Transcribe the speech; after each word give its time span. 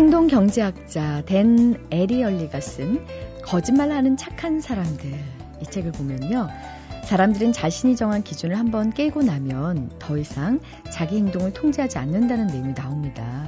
행동 0.00 0.28
경제학자 0.28 1.22
댄 1.26 1.76
에리얼리가 1.90 2.58
쓴 2.60 3.04
거짓말하는 3.44 4.16
착한 4.16 4.58
사람들 4.58 5.12
이 5.60 5.64
책을 5.66 5.92
보면요. 5.92 6.48
사람들은 7.04 7.52
자신이 7.52 7.96
정한 7.96 8.22
기준을 8.22 8.58
한번 8.58 8.94
깨고 8.94 9.22
나면 9.22 9.90
더 9.98 10.16
이상 10.16 10.58
자기 10.90 11.18
행동을 11.18 11.52
통제하지 11.52 11.98
않는다는 11.98 12.46
내용이 12.46 12.72
나옵니다. 12.72 13.46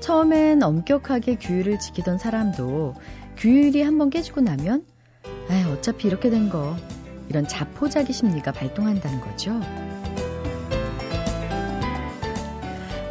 처음엔 0.00 0.62
엄격하게 0.62 1.36
규율을 1.36 1.78
지키던 1.78 2.16
사람도 2.16 2.94
규율이 3.36 3.82
한번 3.82 4.08
깨지고 4.08 4.40
나면 4.40 4.86
아 5.50 5.70
어차피 5.70 6.08
이렇게 6.08 6.30
된 6.30 6.48
거 6.48 6.76
이런 7.28 7.46
자포자기 7.46 8.14
심리가 8.14 8.52
발동한다는 8.52 9.20
거죠. 9.20 9.60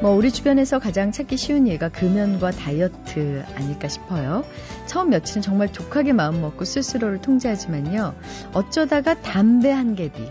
뭐 0.01 0.11
우리 0.11 0.31
주변에서 0.31 0.77
가장 0.77 1.11
찾기 1.11 1.37
쉬운 1.37 1.67
예가 1.67 1.89
금연과 1.89 2.51
다이어트 2.51 3.43
아닐까 3.55 3.87
싶어요. 3.87 4.45
처음 4.85 5.09
며칠은 5.09 5.41
정말 5.41 5.71
독하게 5.71 6.13
마음 6.13 6.39
먹고 6.41 6.65
스스로를 6.65 7.19
통제하지만요. 7.19 8.15
어쩌다가 8.53 9.19
담배 9.21 9.71
한 9.71 9.95
개비, 9.95 10.21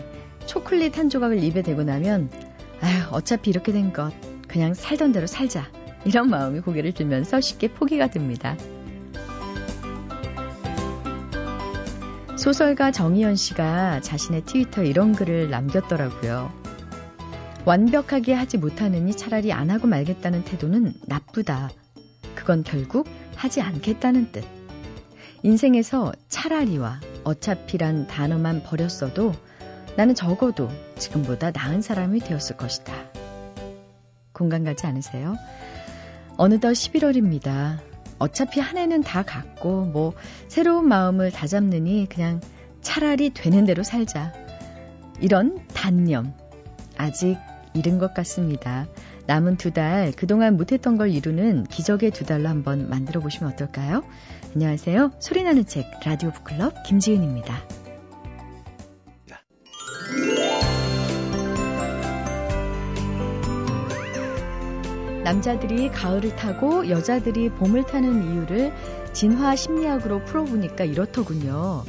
초콜릿 0.45 0.97
한 0.97 1.09
조각을 1.09 1.43
입에 1.43 1.61
대고 1.63 1.83
나면 1.83 2.29
아휴 2.81 3.13
어차피 3.13 3.49
이렇게 3.49 3.71
된 3.73 3.91
것 3.91 4.13
그냥 4.47 4.73
살던 4.73 5.11
대로 5.11 5.27
살자 5.27 5.67
이런 6.05 6.29
마음이 6.29 6.61
고개를 6.61 6.93
들면서 6.93 7.41
쉽게 7.41 7.67
포기가 7.73 8.07
됩니다. 8.07 8.55
소설가 12.37 12.91
정희연 12.91 13.35
씨가 13.35 13.99
자신의 13.99 14.45
트위터에 14.45 14.85
이런 14.85 15.11
글을 15.13 15.49
남겼더라고요. 15.49 16.66
완벽하게 17.67 18.33
하지 18.33 18.57
못하느니 18.57 19.13
차라리 19.13 19.51
안 19.51 19.69
하고 19.69 19.87
말겠다는 19.87 20.45
태도는 20.45 20.93
나쁘다. 21.05 21.69
그건 22.33 22.63
결국 22.63 23.09
하지 23.35 23.59
않겠다는 23.59 24.31
뜻. 24.31 24.45
인생에서 25.43 26.13
차라리와 26.29 27.01
어차피란 27.25 28.07
단어만 28.07 28.63
버렸어도 28.63 29.33
나는 29.97 30.15
적어도 30.15 30.69
지금보다 30.97 31.51
나은 31.51 31.81
사람이 31.81 32.21
되었을 32.21 32.55
것이다. 32.55 32.93
공감 34.31 34.63
가지 34.63 34.87
않으세요? 34.87 35.35
어느덧 36.37 36.69
11월입니다. 36.71 37.79
어차피 38.17 38.61
한 38.61 38.77
해는 38.77 39.01
다 39.01 39.23
갔고, 39.23 39.83
뭐, 39.83 40.13
새로운 40.47 40.87
마음을 40.87 41.31
다잡느니 41.31 42.07
그냥 42.07 42.39
차라리 42.81 43.29
되는 43.31 43.65
대로 43.65 43.83
살자. 43.83 44.31
이런 45.19 45.67
단념. 45.73 46.33
아직 46.95 47.37
이른 47.77 47.99
것 47.99 48.13
같습니다. 48.13 48.87
남은 49.27 49.57
두 49.57 49.71
달, 49.71 50.11
그동안 50.11 50.57
못했던 50.57 50.97
걸 50.97 51.11
이루는 51.11 51.65
기적의 51.65 52.11
두 52.11 52.25
달로 52.25 52.49
한번 52.49 52.89
만들어 52.89 53.21
보시면 53.21 53.53
어떨까요? 53.53 54.03
안녕하세요. 54.55 55.11
소리나는 55.19 55.65
책, 55.65 55.85
라디오 56.03 56.31
북클럽 56.31 56.83
김지은입니다. 56.83 57.55
남자들이 65.23 65.89
가을을 65.89 66.37
타고 66.37 66.89
여자들이 66.89 67.49
봄을 67.49 67.85
타는 67.85 68.31
이유를 68.31 68.73
진화 69.11 69.57
심리학으로 69.57 70.23
풀어보니까 70.23 70.85
이렇더군요. 70.85 71.83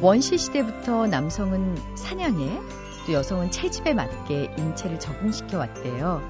원시 0.00 0.36
시대부터 0.36 1.06
남성은 1.06 1.76
사냥에 1.94 2.60
또 3.06 3.12
여성은 3.12 3.50
채집에 3.50 3.94
맞게 3.94 4.54
인체를 4.56 5.00
적응시켜 5.00 5.58
왔대요. 5.58 6.22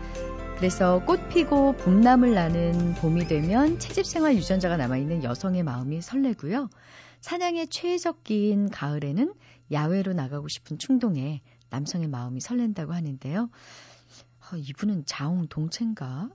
그래서 0.56 1.04
꽃 1.04 1.28
피고 1.28 1.72
봄나물 1.72 2.34
나는 2.34 2.94
봄이 2.94 3.26
되면 3.26 3.78
채집 3.78 4.06
생활 4.06 4.36
유전자가 4.36 4.76
남아있는 4.76 5.24
여성의 5.24 5.64
마음이 5.64 6.00
설레고요. 6.00 6.70
사냥의 7.20 7.68
최적기인 7.68 8.70
가을에는 8.70 9.34
야외로 9.70 10.12
나가고 10.12 10.48
싶은 10.48 10.78
충동에 10.78 11.42
남성의 11.70 12.08
마음이 12.08 12.40
설렌다고 12.40 12.92
하는데요. 12.92 13.50
어, 14.52 14.56
이분은 14.56 15.04
자웅 15.06 15.48
동체인가? 15.48 16.30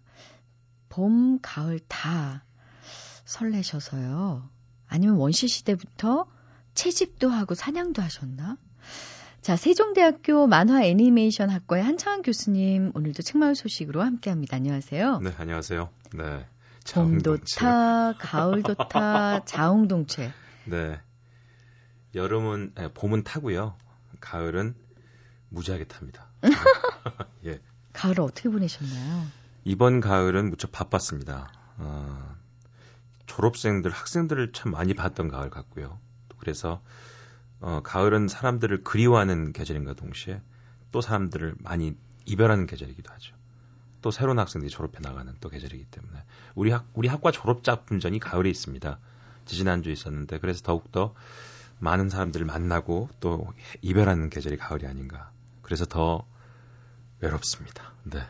봄, 0.89 1.39
가을 1.41 1.79
다 1.87 2.43
설레셔서요. 3.25 4.49
아니면 4.87 5.15
원시 5.15 5.47
시대부터 5.47 6.27
채집도 6.73 7.29
하고 7.29 7.55
사냥도 7.55 8.01
하셨나? 8.01 8.57
자, 9.41 9.55
세종대학교 9.55 10.47
만화 10.47 10.83
애니메이션 10.83 11.49
학과의 11.49 11.83
한창환 11.83 12.21
교수님 12.21 12.91
오늘도 12.95 13.23
책마을 13.23 13.55
소식으로 13.55 14.01
함께합니다. 14.01 14.57
안녕하세요. 14.57 15.19
네, 15.19 15.33
안녕하세요. 15.37 15.89
네. 16.15 16.45
봄도 16.93 17.37
타, 17.57 18.13
가을도 18.17 18.75
타, 18.75 19.43
자웅동체. 19.45 20.33
네. 20.65 20.99
여름은 22.15 22.73
네, 22.75 22.93
봄은 22.93 23.23
타고요. 23.23 23.75
가을은 24.19 24.75
무지하게 25.49 25.85
탑니다. 25.85 26.27
예. 27.45 27.59
가을을 27.93 28.21
어떻게 28.21 28.49
보내셨나요? 28.49 29.25
이번 29.63 30.01
가을은 30.01 30.49
무척 30.49 30.71
바빴습니다. 30.71 31.51
어, 31.77 32.35
졸업생들, 33.25 33.91
학생들을 33.91 34.51
참 34.53 34.71
많이 34.71 34.93
봤던 34.93 35.27
가을 35.29 35.49
같고요. 35.49 35.99
그래서 36.37 36.81
어, 37.59 37.81
가을은 37.83 38.27
사람들을 38.27 38.83
그리워하는 38.83 39.53
계절인가 39.53 39.93
동시에 39.93 40.41
또 40.91 41.01
사람들을 41.01 41.55
많이 41.59 41.95
이별하는 42.25 42.67
계절이기도 42.67 43.11
하죠. 43.13 43.35
또 44.01 44.11
새로운 44.11 44.39
학생들이 44.39 44.69
졸업해 44.69 44.99
나가는 45.01 45.33
또 45.41 45.49
계절이기 45.49 45.85
때문에 45.85 46.23
우리 46.55 46.71
학 46.71 46.87
우리 46.93 47.07
학과 47.07 47.31
졸업작 47.31 47.85
분전이 47.85 48.19
가을에 48.19 48.49
있습니다. 48.49 48.99
지지난주에 49.45 49.93
있었는데 49.93 50.39
그래서 50.39 50.61
더욱더 50.61 51.15
많은 51.79 52.09
사람들을 52.09 52.45
만나고 52.45 53.09
또 53.19 53.53
이별하는 53.81 54.29
계절이 54.29 54.57
가을이 54.57 54.85
아닌가. 54.85 55.31
그래서 55.61 55.85
더 55.85 56.25
외롭습니다. 57.19 57.93
네. 58.03 58.21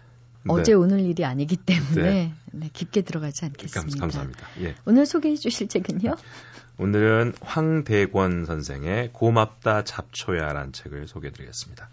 어제 0.48 0.74
오늘 0.74 1.02
일이 1.02 1.26
아니기 1.26 1.56
때문에 1.56 2.02
네. 2.02 2.34
네, 2.52 2.70
깊게 2.72 3.02
들어가지 3.02 3.46
않겠습니다. 3.46 4.00
감, 4.00 4.10
사합니다 4.10 4.48
예. 4.62 4.76
오늘 4.86 5.06
소개해 5.06 5.36
주실 5.36 5.68
책은요? 5.68 6.16
오늘은 6.80 7.34
황대권 7.42 8.46
선생의 8.46 9.12
고맙다 9.14 9.84
잡초야라는 9.84 10.74
책을 10.74 11.08
소개해 11.08 11.32
드리겠습니다. 11.34 11.90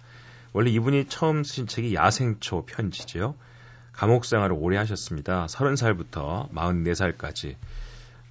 원래 0.53 0.71
이분이 0.71 1.07
처음 1.09 1.43
쓰신 1.43 1.67
책이 1.67 1.95
야생초 1.95 2.67
편지지요. 2.67 3.35
감옥 3.93 4.25
생활을 4.25 4.57
오래 4.59 4.77
하셨습니다. 4.79 5.47
30살부터 5.47 6.51
44살까지 6.53 7.57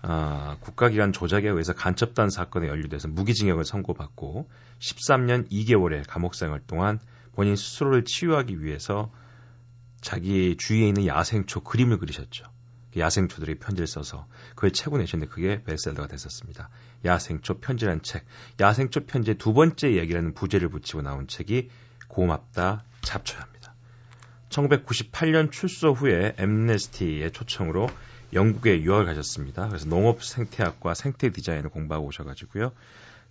아, 0.05 0.57
국가기관 0.59 1.13
조작에 1.13 1.47
의해서 1.47 1.73
간첩단 1.73 2.29
사건에 2.29 2.67
연루돼서 2.67 3.07
무기징역을 3.07 3.63
선고받고 3.63 4.49
13년 4.79 5.49
2개월의 5.49 6.03
감옥 6.07 6.35
생활 6.35 6.59
동안 6.67 6.99
본인 7.33 7.55
스스로를 7.55 8.03
치유하기 8.03 8.63
위해서 8.63 9.09
자기 10.03 10.55
주위에 10.57 10.89
있는 10.89 11.07
야생초 11.07 11.61
그림을 11.61 11.97
그리셨죠. 11.97 12.45
그 12.93 12.99
야생초들이 12.99 13.55
편지를 13.55 13.87
써서 13.87 14.27
그걸 14.49 14.71
책을 14.71 14.99
내셨는데 14.99 15.33
그게 15.33 15.63
베스트셀러가 15.63 16.07
됐었습니다. 16.07 16.69
야생초 17.05 17.59
편지라는 17.59 18.03
책. 18.03 18.25
야생초 18.59 19.05
편지의 19.05 19.37
두 19.37 19.53
번째 19.53 19.95
얘기라는 19.97 20.33
부제를 20.35 20.69
붙이고 20.69 21.01
나온 21.01 21.27
책이 21.27 21.69
고맙다 22.09 22.83
잡초야입니다. 23.01 23.73
1998년 24.49 25.51
출소 25.51 25.93
후에 25.93 26.35
엠네스티의 26.37 27.31
초청으로 27.31 27.87
영국에 28.33 28.81
유학을 28.81 29.05
가셨습니다. 29.05 29.69
그래서 29.69 29.87
농업 29.87 30.23
생태학과 30.23 30.93
생태 30.93 31.31
디자인을 31.31 31.69
공부하고 31.69 32.07
오셔가지고요. 32.07 32.73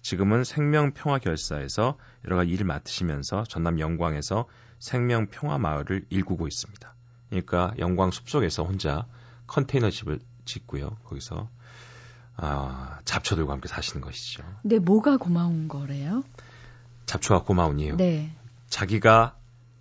지금은 0.00 0.42
생명평화결사에서 0.42 1.96
여러 2.24 2.36
가지 2.36 2.50
일을 2.50 2.66
맡으시면서 2.66 3.44
전남 3.44 3.78
영광에서 3.78 4.46
생명 4.82 5.28
평화 5.28 5.58
마을을 5.58 6.04
일구고 6.10 6.48
있습니다. 6.48 6.94
그러니까 7.30 7.72
영광 7.78 8.10
숲속에서 8.10 8.64
혼자 8.64 9.06
컨테이너 9.46 9.90
집을 9.90 10.18
짓고요. 10.44 10.96
거기서 11.04 11.48
아, 12.36 12.98
잡초들과 13.04 13.52
함께 13.52 13.68
사시는 13.68 14.00
것이죠. 14.00 14.42
근데 14.60 14.80
뭐가 14.80 15.18
고마운 15.18 15.68
거래요? 15.68 16.24
잡초가 17.06 17.44
고마운 17.44 17.78
이유. 17.78 17.94
네. 17.96 18.34
자기가 18.66 19.36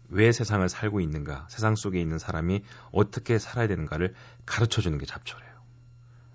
왜 0.10 0.32
세상을 0.32 0.70
살고 0.70 1.00
있는가, 1.00 1.48
세상 1.50 1.76
속에 1.76 2.00
있는 2.00 2.20
사람이 2.20 2.62
어떻게 2.92 3.40
살아야 3.40 3.68
되는가를 3.68 4.14
가르쳐 4.46 4.82
주는 4.84 5.00
게 5.00 5.08
잡초래요. 5.08 5.50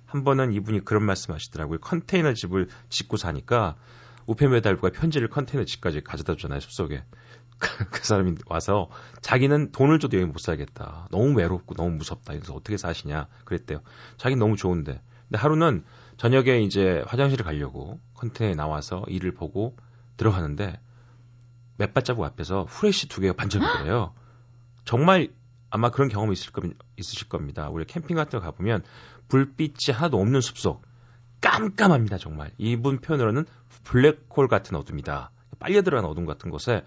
한 0.06 0.24
번은 0.24 0.52
이분이 0.52 0.84
그런 0.84 1.04
말씀 1.04 1.32
하시더라고요. 1.32 1.78
컨테이너 1.78 2.34
집을 2.34 2.68
짓고 2.88 3.16
사니까 3.16 3.76
우페메달부가 4.26 4.90
편지를 4.90 5.28
컨테이너 5.28 5.64
집까지 5.64 6.00
가져다 6.02 6.34
주잖아요, 6.34 6.58
숲속에. 6.58 7.04
그 7.58 8.04
사람이 8.04 8.34
와서 8.46 8.88
자기는 9.20 9.72
돈을 9.72 9.98
줘도 9.98 10.16
여기 10.18 10.26
못 10.26 10.38
살겠다. 10.38 11.08
너무 11.10 11.36
외롭고 11.36 11.74
너무 11.74 11.96
무섭다. 11.96 12.34
그래서 12.34 12.54
어떻게 12.54 12.76
사시냐 12.76 13.28
그랬대요. 13.44 13.80
자기는 14.18 14.38
너무 14.38 14.56
좋은데. 14.56 15.00
근데 15.28 15.38
하루는 15.38 15.84
저녁에 16.16 16.60
이제 16.60 17.02
화장실을 17.06 17.44
가려고 17.44 17.98
컨테이너에 18.14 18.54
나와서 18.54 19.04
일을 19.08 19.34
보고 19.34 19.76
들어가는데 20.16 20.80
몇 21.78 21.92
발자국 21.92 22.24
앞에서 22.24 22.64
후레쉬 22.64 23.08
두 23.08 23.20
개가 23.20 23.34
반짝이더래요. 23.34 24.14
정말 24.84 25.28
아마 25.68 25.90
그런 25.90 26.08
경험이 26.08 26.32
있을 26.34 26.52
거, 26.52 26.62
있으실 26.96 27.28
겁니다. 27.28 27.68
우리 27.68 27.84
캠핑 27.84 28.16
같은 28.16 28.38
거 28.38 28.44
가보면 28.44 28.82
불빛이 29.28 29.94
하나도 29.94 30.18
없는 30.18 30.40
숲속 30.40 30.82
깜깜합니다 31.40 32.18
정말 32.18 32.50
이분 32.58 33.00
표현으로는 33.00 33.44
블랙홀 33.84 34.48
같은 34.48 34.76
어둠이다 34.76 35.30
빨려 35.58 35.82
들어간 35.82 36.08
어둠 36.08 36.26
같은 36.26 36.50
곳에 36.50 36.84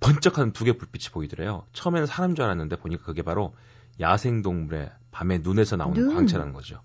번쩍하는 0.00 0.52
두 0.52 0.64
개 0.64 0.72
불빛이 0.76 1.10
보이더래요 1.12 1.66
처음에는 1.72 2.06
사람 2.06 2.34
줄 2.34 2.44
알았는데 2.44 2.76
보니까 2.76 3.04
그게 3.04 3.22
바로 3.22 3.54
야생 4.00 4.42
동물의 4.42 4.90
밤에 5.10 5.38
눈에서 5.38 5.76
나오는 5.76 6.00
눈. 6.00 6.14
광채라는 6.14 6.52
거죠 6.52 6.82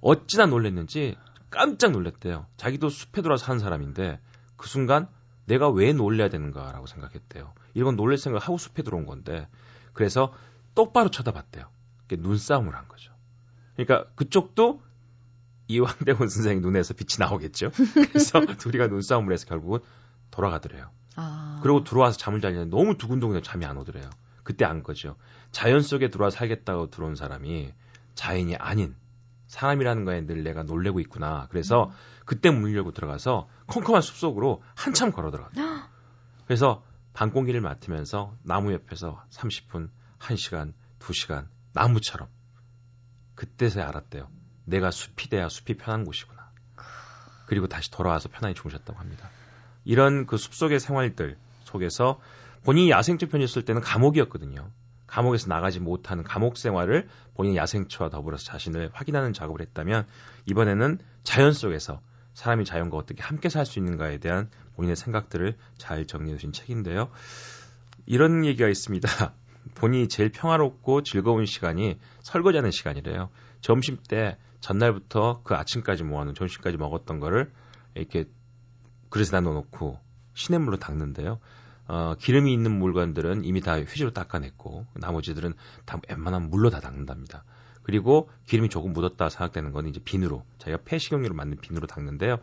어찌나 0.00 0.46
놀랬는지 0.46 1.16
깜짝 1.50 1.92
놀랐대요 1.92 2.46
자기도 2.56 2.88
숲에 2.88 3.22
들어와서 3.22 3.44
사는 3.44 3.58
사람인데 3.58 4.20
그 4.56 4.68
순간 4.68 5.08
내가 5.46 5.68
왜 5.70 5.92
놀래야 5.92 6.28
되는가라고 6.28 6.86
생각했대요 6.86 7.54
이건 7.74 7.96
놀랄 7.96 8.18
생각 8.18 8.46
하고 8.46 8.58
숲에 8.58 8.82
들어온 8.82 9.06
건데 9.06 9.48
그래서 9.92 10.32
똑바로 10.74 11.10
쳐다봤대요 11.10 11.66
눈싸움을 12.10 12.74
한 12.74 12.86
거죠 12.88 13.12
그러니까 13.76 14.10
그쪽도 14.14 14.82
이 15.68 15.80
황대훈 15.80 16.28
선생 16.28 16.62
눈에서 16.62 16.94
빛이 16.94 17.18
나오겠죠. 17.18 17.70
그래서 18.10 18.40
둘이가 18.56 18.86
눈싸움을 18.86 19.32
해서 19.34 19.46
결국은 19.46 19.80
돌아가더래요. 20.30 20.90
아. 21.16 21.60
그리고 21.62 21.84
들어와서 21.84 22.18
잠을 22.18 22.40
자려는데 22.40 22.76
너무 22.76 22.96
두근두근 22.96 23.42
잠이 23.42 23.64
안 23.64 23.76
오더래요. 23.76 24.08
그때 24.42 24.64
안 24.64 24.82
거죠. 24.82 25.16
자연 25.50 25.82
속에 25.82 26.08
들어와 26.08 26.30
살겠다고 26.30 26.90
들어온 26.90 27.16
사람이 27.16 27.72
자연이 28.14 28.56
아닌 28.56 28.96
사람이라는 29.46 30.04
거에 30.04 30.26
늘 30.26 30.42
내가 30.42 30.62
놀래고 30.62 31.00
있구나. 31.00 31.46
그래서 31.50 31.84
음. 31.84 31.90
그때 32.24 32.50
문을 32.50 32.76
열고 32.76 32.92
들어가서 32.92 33.48
컴컴한 33.66 34.02
숲속으로 34.02 34.62
한참 34.74 35.12
걸어 35.12 35.30
들어갔어요. 35.30 35.82
그래서 36.46 36.84
밤공기를 37.14 37.60
맡으면서 37.60 38.34
나무 38.42 38.72
옆에서 38.72 39.22
30분, 39.30 39.90
1시간, 40.18 40.72
2시간 40.98 41.46
나무처럼 41.72 42.28
그때서야 43.34 43.88
알았대요. 43.88 44.28
내가 44.64 44.90
숲이 44.90 45.30
돼야 45.30 45.48
숲이 45.48 45.78
편한 45.78 46.04
곳이구나. 46.04 46.50
그리고 47.46 47.66
다시 47.66 47.90
돌아와서 47.90 48.28
편안히 48.28 48.54
주무셨다고 48.54 48.98
합니다. 48.98 49.30
이런 49.88 50.26
그 50.26 50.36
숲속의 50.36 50.80
생활들 50.80 51.38
속에서 51.64 52.20
본인이 52.62 52.90
야생초 52.90 53.28
편이었을 53.28 53.64
때는 53.64 53.80
감옥이었거든요. 53.80 54.70
감옥에서 55.06 55.48
나가지 55.48 55.80
못하는 55.80 56.24
감옥 56.24 56.58
생활을 56.58 57.08
본인 57.34 57.56
야생초와 57.56 58.10
더불어서 58.10 58.44
자신을 58.44 58.90
확인하는 58.92 59.32
작업을 59.32 59.62
했다면 59.62 60.06
이번에는 60.44 60.98
자연 61.22 61.54
속에서 61.54 62.02
사람이 62.34 62.66
자연과 62.66 62.98
어떻게 62.98 63.22
함께 63.22 63.48
살 63.48 63.64
수 63.64 63.78
있는가에 63.78 64.18
대한 64.18 64.50
본인의 64.76 64.94
생각들을 64.94 65.56
잘 65.78 66.04
정리해 66.04 66.36
주신 66.36 66.52
책인데요. 66.52 67.08
이런 68.04 68.44
얘기가 68.44 68.68
있습니다. 68.68 69.08
본인이 69.74 70.08
제일 70.08 70.28
평화롭고 70.28 71.02
즐거운 71.02 71.46
시간이 71.46 71.98
설거지하는 72.20 72.72
시간이래요. 72.72 73.30
점심 73.62 73.96
때 74.06 74.36
전날부터 74.60 75.40
그 75.44 75.54
아침까지 75.54 76.04
모아놓은 76.04 76.34
점심까지 76.34 76.76
먹었던 76.76 77.20
거를 77.20 77.50
이렇게 77.94 78.26
그릇에 79.10 79.26
다 79.26 79.40
넣어놓고 79.40 79.98
시냇물로 80.34 80.78
닦는데요. 80.78 81.38
어, 81.88 82.14
기름이 82.18 82.52
있는 82.52 82.78
물건들은 82.78 83.44
이미 83.44 83.60
다 83.60 83.80
휴지로 83.80 84.12
닦아냈고 84.12 84.86
나머지들은 84.94 85.54
다 85.86 86.00
웬만하면 86.08 86.50
물로 86.50 86.70
다 86.70 86.80
닦는답니다. 86.80 87.44
그리고 87.82 88.28
기름이 88.46 88.68
조금 88.68 88.92
묻었다 88.92 89.30
생각되는 89.30 89.72
건 89.72 89.88
이제 89.88 89.98
비누로 90.04 90.44
자기가 90.58 90.82
폐식용유로 90.84 91.34
만든 91.34 91.58
비누로 91.58 91.86
닦는데요. 91.86 92.38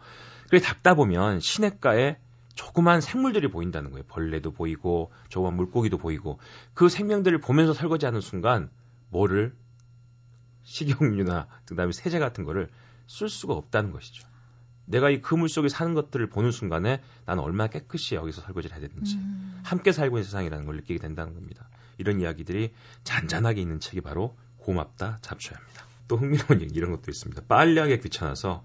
그래 0.49 0.59
닦다 0.59 0.95
보면 0.95 1.39
시냇가에 1.39 2.17
조그만 2.55 3.01
생물들이 3.01 3.49
보인다는 3.49 3.91
거예요. 3.91 4.05
벌레도 4.07 4.51
보이고 4.51 5.11
조그만 5.29 5.55
물고기도 5.55 5.99
보이고 5.99 6.39
그 6.73 6.89
생명들을 6.89 7.39
보면서 7.39 7.73
설거지하는 7.73 8.21
순간 8.21 8.71
뭐를 9.09 9.53
식용유나 10.63 11.47
그다음에 11.65 11.91
세제 11.91 12.17
같은 12.17 12.43
거를 12.43 12.69
쓸 13.05 13.29
수가 13.29 13.53
없다는 13.53 13.91
것이죠. 13.91 14.27
내가 14.85 15.09
이 15.09 15.21
그물 15.21 15.49
속에 15.49 15.69
사는 15.69 15.93
것들을 15.93 16.27
보는 16.29 16.51
순간에 16.51 17.01
나는 17.25 17.43
얼마나 17.43 17.69
깨끗이 17.69 18.15
여기서 18.15 18.41
설거지를 18.41 18.77
해야 18.77 18.87
되는지 18.87 19.17
음. 19.17 19.61
함께 19.63 19.91
살고 19.91 20.17
있는 20.17 20.23
세상이라는 20.25 20.65
걸 20.65 20.75
느끼게 20.77 20.99
된다는 20.99 21.33
겁니다. 21.33 21.67
이런 21.97 22.21
이야기들이 22.21 22.73
잔잔하게 23.03 23.61
있는 23.61 23.79
책이 23.79 24.01
바로 24.01 24.35
고맙다 24.57 25.19
잡초야 25.21 25.57
합니다. 25.57 25.85
또 26.07 26.17
흥미로운 26.17 26.61
얘기 26.61 26.73
이런 26.75 26.91
것도 26.91 27.09
있습니다. 27.09 27.43
빨래하기 27.47 27.99
귀찮아서 28.01 28.63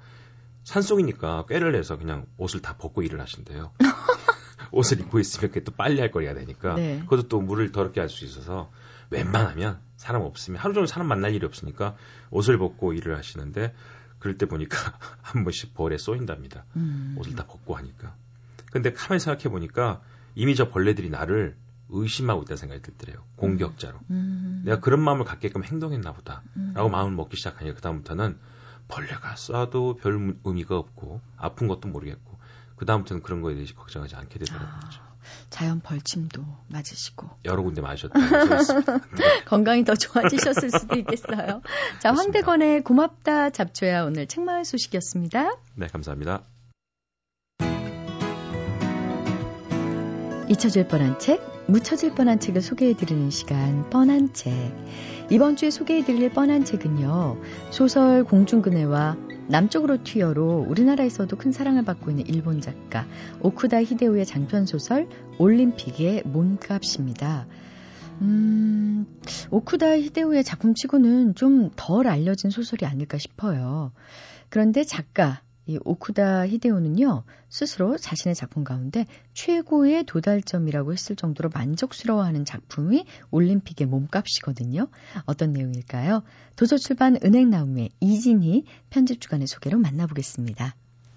산속이니까 0.65 1.47
꾀를 1.47 1.73
내서 1.73 1.97
그냥 1.97 2.27
옷을 2.37 2.61
다 2.61 2.77
벗고 2.77 3.03
일을 3.03 3.21
하신대요. 3.21 3.73
옷을 4.73 5.01
입고 5.01 5.19
있으면 5.19 5.49
그게 5.51 5.65
또 5.65 5.73
빨래할 5.73 6.11
거리가 6.11 6.35
되니까 6.35 6.75
네. 6.75 7.01
그것도 7.01 7.29
또 7.29 7.41
물을 7.41 7.73
더럽게 7.73 8.01
할 8.01 8.09
수 8.09 8.25
있어서 8.25 8.71
웬만하면 9.11 9.81
사람 9.97 10.23
없으면 10.23 10.61
하루 10.61 10.73
종일 10.75 10.87
사람 10.87 11.09
만날 11.09 11.35
일이 11.35 11.45
없으니까 11.45 11.97
옷을 12.31 12.59
벗고 12.59 12.93
일을 12.93 13.17
하시는데 13.17 13.75
그럴 14.21 14.39
때 14.39 14.47
보니까 14.47 14.77
한 15.23 15.43
번씩 15.43 15.75
벌에 15.75 15.99
쏘인답니다. 15.99 16.65
음. 16.77 17.17
옷을 17.19 17.35
다 17.35 17.47
벗고 17.47 17.75
하니까. 17.77 18.15
근데 18.71 18.93
가만히 18.93 19.19
생각해 19.19 19.49
보니까 19.49 20.01
이미 20.37 20.55
저 20.55 20.71
벌레들이 20.71 21.11
나를 21.11 21.57
의심하고 21.89 22.43
있다는 22.43 22.57
생각이 22.57 22.83
들더래요. 22.83 23.25
공격자로. 23.37 23.99
음. 24.11 24.63
내가 24.65 24.79
그런 24.79 25.01
마음을 25.01 25.25
갖게끔 25.25 25.65
행동했나 25.65 26.13
보다. 26.13 26.43
음. 26.57 26.73
라고 26.75 26.89
마음을 26.89 27.13
먹기 27.17 27.37
시작하니까 27.37 27.75
그다음부터는 27.75 28.39
벌레가 28.87 29.35
쏴도 29.35 30.01
별 30.01 30.37
의미가 30.45 30.77
없고 30.77 31.21
아픈 31.37 31.67
것도 31.67 31.89
모르겠고 31.89 32.39
그다음부터는 32.77 33.23
그런 33.23 33.41
거에 33.41 33.55
대해서 33.55 33.75
걱정하지 33.75 34.17
않게 34.17 34.39
되더라고요. 34.39 34.69
아. 34.69 35.10
자연 35.51 35.81
벌침도 35.81 36.43
맞으시고 36.69 37.29
여러 37.45 37.63
군데 37.63 37.81
맞으셨다. 37.81 38.15
건강이 39.47 39.85
더 39.85 39.95
좋아지셨을 39.95 40.71
수도 40.71 40.97
있겠어요. 40.97 41.63
자, 42.01 42.13
황대건의 42.13 42.83
고맙다 42.83 43.51
잡초야 43.51 44.05
오늘 44.05 44.27
책마을 44.27 44.65
소식이었습니다. 44.65 45.57
네, 45.75 45.87
감사합니다. 45.87 46.43
잊혀질 50.49 50.89
뻔한 50.89 51.17
책, 51.21 51.41
묻혀질 51.69 52.17
뻔한 52.17 52.41
책을 52.41 52.61
소개해드리는 52.61 53.31
시간, 53.31 53.89
뻔한 53.89 54.33
책. 54.33 54.53
이번 55.31 55.55
주에 55.55 55.71
소개해드릴 55.71 56.31
뻔한 56.33 56.65
책은요, 56.65 57.41
소설 57.71 58.25
공중근해와 58.25 59.17
남쪽으로 59.51 60.05
튀어로 60.05 60.67
우리나라에서도 60.69 61.37
큰 61.37 61.51
사랑을 61.53 61.85
받고 61.85 62.11
있는 62.11 62.27
일본 62.27 62.61
작가 62.61 63.07
오쿠다 63.41 63.83
히데오의 63.83 64.25
장편 64.25 64.67
소설 64.67 65.09
올림픽의 65.39 66.23
몸값입니다. 66.25 67.47
음, 68.23 69.07
오쿠다 69.51 69.99
히데오의 69.99 70.45
작품치고는 70.45 71.35
좀 71.35 71.71
덜 71.75 72.07
알려진 72.07 72.51
소설이 72.51 72.87
아닐까 72.87 73.19
싶어요. 73.19 73.93
그런데 74.51 74.85
작가 74.85 75.41
이 75.71 75.79
오쿠다 75.85 76.49
히데오는요, 76.49 77.23
스스로 77.49 77.97
자신의 77.97 78.35
작품 78.35 78.65
가운데 78.65 79.07
최고의 79.35 80.03
도달점이라고 80.03 80.93
했을 80.93 81.15
정도로 81.15 81.49
만족스러워하는 81.55 82.45
작품이 82.45 83.05
올림픽의 83.31 83.87
몸값이거든요. 83.87 84.89
어떤 85.27 85.53
내용일까요? 85.53 86.25
도서출판 86.57 87.19
은행나움의 87.25 87.91
이진희 88.01 88.65
편집주간의 88.91 89.47
소개로 89.47 89.79
만나보겠습니다. 89.79 90.75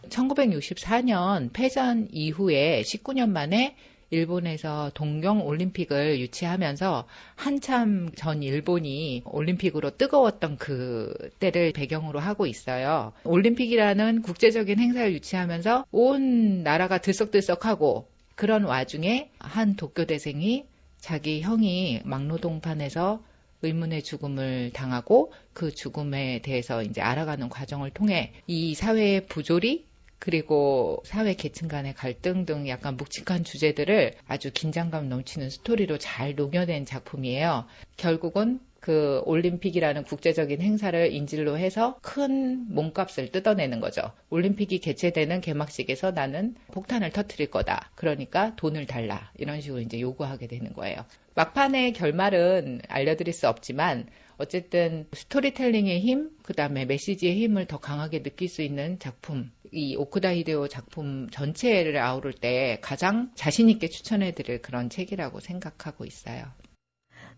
1964년 0.09 1.51
패전 1.51 2.09
이후에 2.11 2.83
19년 2.83 3.29
만에 3.29 3.75
일본에서 4.09 4.91
동경 4.93 5.45
올림픽을 5.45 6.19
유치하면서 6.19 7.07
한참 7.35 8.09
전 8.15 8.43
일본이 8.43 9.23
올림픽으로 9.25 9.97
뜨거웠던 9.97 10.57
그 10.57 11.13
때를 11.39 11.73
배경으로 11.73 12.19
하고 12.19 12.45
있어요. 12.45 13.13
올림픽이라는 13.23 14.21
국제적인 14.21 14.79
행사를 14.79 15.11
유치하면서 15.13 15.85
온 15.91 16.63
나라가 16.63 16.99
들썩들썩하고 16.99 18.07
그런 18.35 18.63
와중에 18.63 19.29
한 19.39 19.75
도쿄대생이 19.75 20.65
자기 20.99 21.41
형이 21.41 22.01
막노동판에서 22.05 23.21
의문의 23.63 24.03
죽음을 24.03 24.71
당하고 24.73 25.31
그 25.53 25.73
죽음에 25.73 26.41
대해서 26.41 26.83
이제 26.83 27.01
알아가는 27.01 27.49
과정을 27.49 27.91
통해 27.91 28.33
이 28.45 28.75
사회의 28.75 29.25
부조리 29.25 29.85
그리고 30.23 31.03
사회 31.03 31.33
계층 31.33 31.67
간의 31.67 31.95
갈등 31.95 32.45
등 32.45 32.69
약간 32.69 32.95
묵직한 32.95 33.43
주제들을 33.43 34.13
아주 34.25 34.53
긴장감 34.53 35.09
넘치는 35.09 35.49
스토리로 35.49 35.97
잘 35.97 36.33
녹여낸 36.35 36.85
작품이에요. 36.85 37.65
결국은 37.97 38.61
그 38.79 39.21
올림픽이라는 39.25 40.05
국제적인 40.05 40.61
행사를 40.61 41.11
인질로 41.11 41.57
해서 41.57 41.99
큰 42.01 42.73
몸값을 42.73 43.33
뜯어내는 43.33 43.81
거죠. 43.81 44.13
올림픽이 44.29 44.79
개최되는 44.79 45.41
개막식에서 45.41 46.11
나는 46.11 46.55
폭탄을 46.71 47.09
터트릴 47.09 47.51
거다. 47.51 47.91
그러니까 47.95 48.55
돈을 48.55 48.85
달라. 48.85 49.29
이런 49.37 49.59
식으로 49.59 49.81
이제 49.81 49.99
요구하게 49.99 50.47
되는 50.47 50.71
거예요. 50.71 51.03
막판의 51.35 51.91
결말은 51.91 52.81
알려드릴 52.87 53.33
수 53.33 53.49
없지만 53.49 54.07
어쨌든 54.43 55.07
스토리텔링의 55.13 56.01
힘, 56.01 56.29
그 56.43 56.53
다음에 56.53 56.85
메시지의 56.85 57.41
힘을 57.41 57.65
더 57.65 57.79
강하게 57.79 58.23
느낄 58.23 58.49
수 58.49 58.61
있는 58.61 58.99
작품. 58.99 59.51
이 59.71 59.95
오쿠다 59.95 60.35
히데오 60.35 60.67
작품 60.67 61.29
전체를 61.31 61.97
아우를 61.97 62.33
때 62.33 62.77
가장 62.81 63.31
자신있게 63.35 63.87
추천해드릴 63.87 64.61
그런 64.61 64.89
책이라고 64.89 65.39
생각하고 65.39 66.05
있어요. 66.05 66.43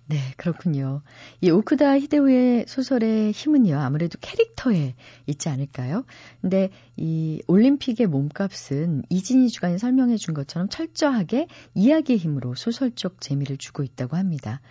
네, 0.08 0.18
그렇군요. 0.38 1.02
이 1.42 1.50
오쿠다 1.50 2.00
히데우의 2.00 2.66
소설의 2.68 3.32
힘은요, 3.32 3.78
아무래도 3.78 4.18
캐릭터에 4.20 4.96
있지 5.28 5.50
않을까요? 5.50 6.06
근데 6.42 6.70
이 6.96 7.42
올림픽의 7.48 8.08
몸값은 8.08 9.04
이진희 9.10 9.50
주간이 9.50 9.78
설명해 9.80 10.18
준 10.18 10.34
것처럼 10.34 10.70
철저하게 10.70 11.48
이야기의 11.76 12.20
힘으로 12.20 12.56
소설적 12.56 13.22
재미를 13.22 13.58
주고 13.58 13.84
있다고 13.84 14.16
합니다. 14.16 14.62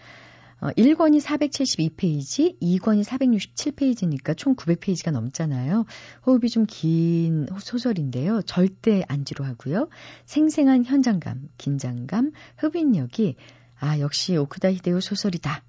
어, 0.60 0.68
1권이 0.68 1.20
472페이지, 1.20 2.58
2권이 2.60 3.04
467페이지니까 3.04 4.36
총 4.36 4.56
900페이지가 4.56 5.10
넘잖아요. 5.10 5.84
호흡이 6.26 6.48
좀 6.48 6.64
긴 6.66 7.46
소설인데요. 7.60 8.42
절대 8.42 9.04
안 9.08 9.24
지루하고요. 9.24 9.88
생생한 10.26 10.84
현장감, 10.84 11.48
긴장감, 11.58 12.32
흡인력이 12.56 13.36
아, 13.78 13.98
역시 13.98 14.36
오크다 14.36 14.72
히데오 14.72 15.00
소설이다. 15.00 15.62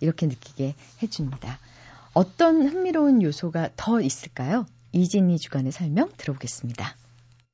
이렇게 0.00 0.26
느끼게 0.26 0.74
해줍니다. 1.02 1.58
어떤 2.12 2.68
흥미로운 2.68 3.22
요소가 3.22 3.70
더 3.76 4.00
있을까요? 4.00 4.66
이진희 4.92 5.38
주간의 5.38 5.72
설명 5.72 6.10
들어보겠습니다. 6.16 6.96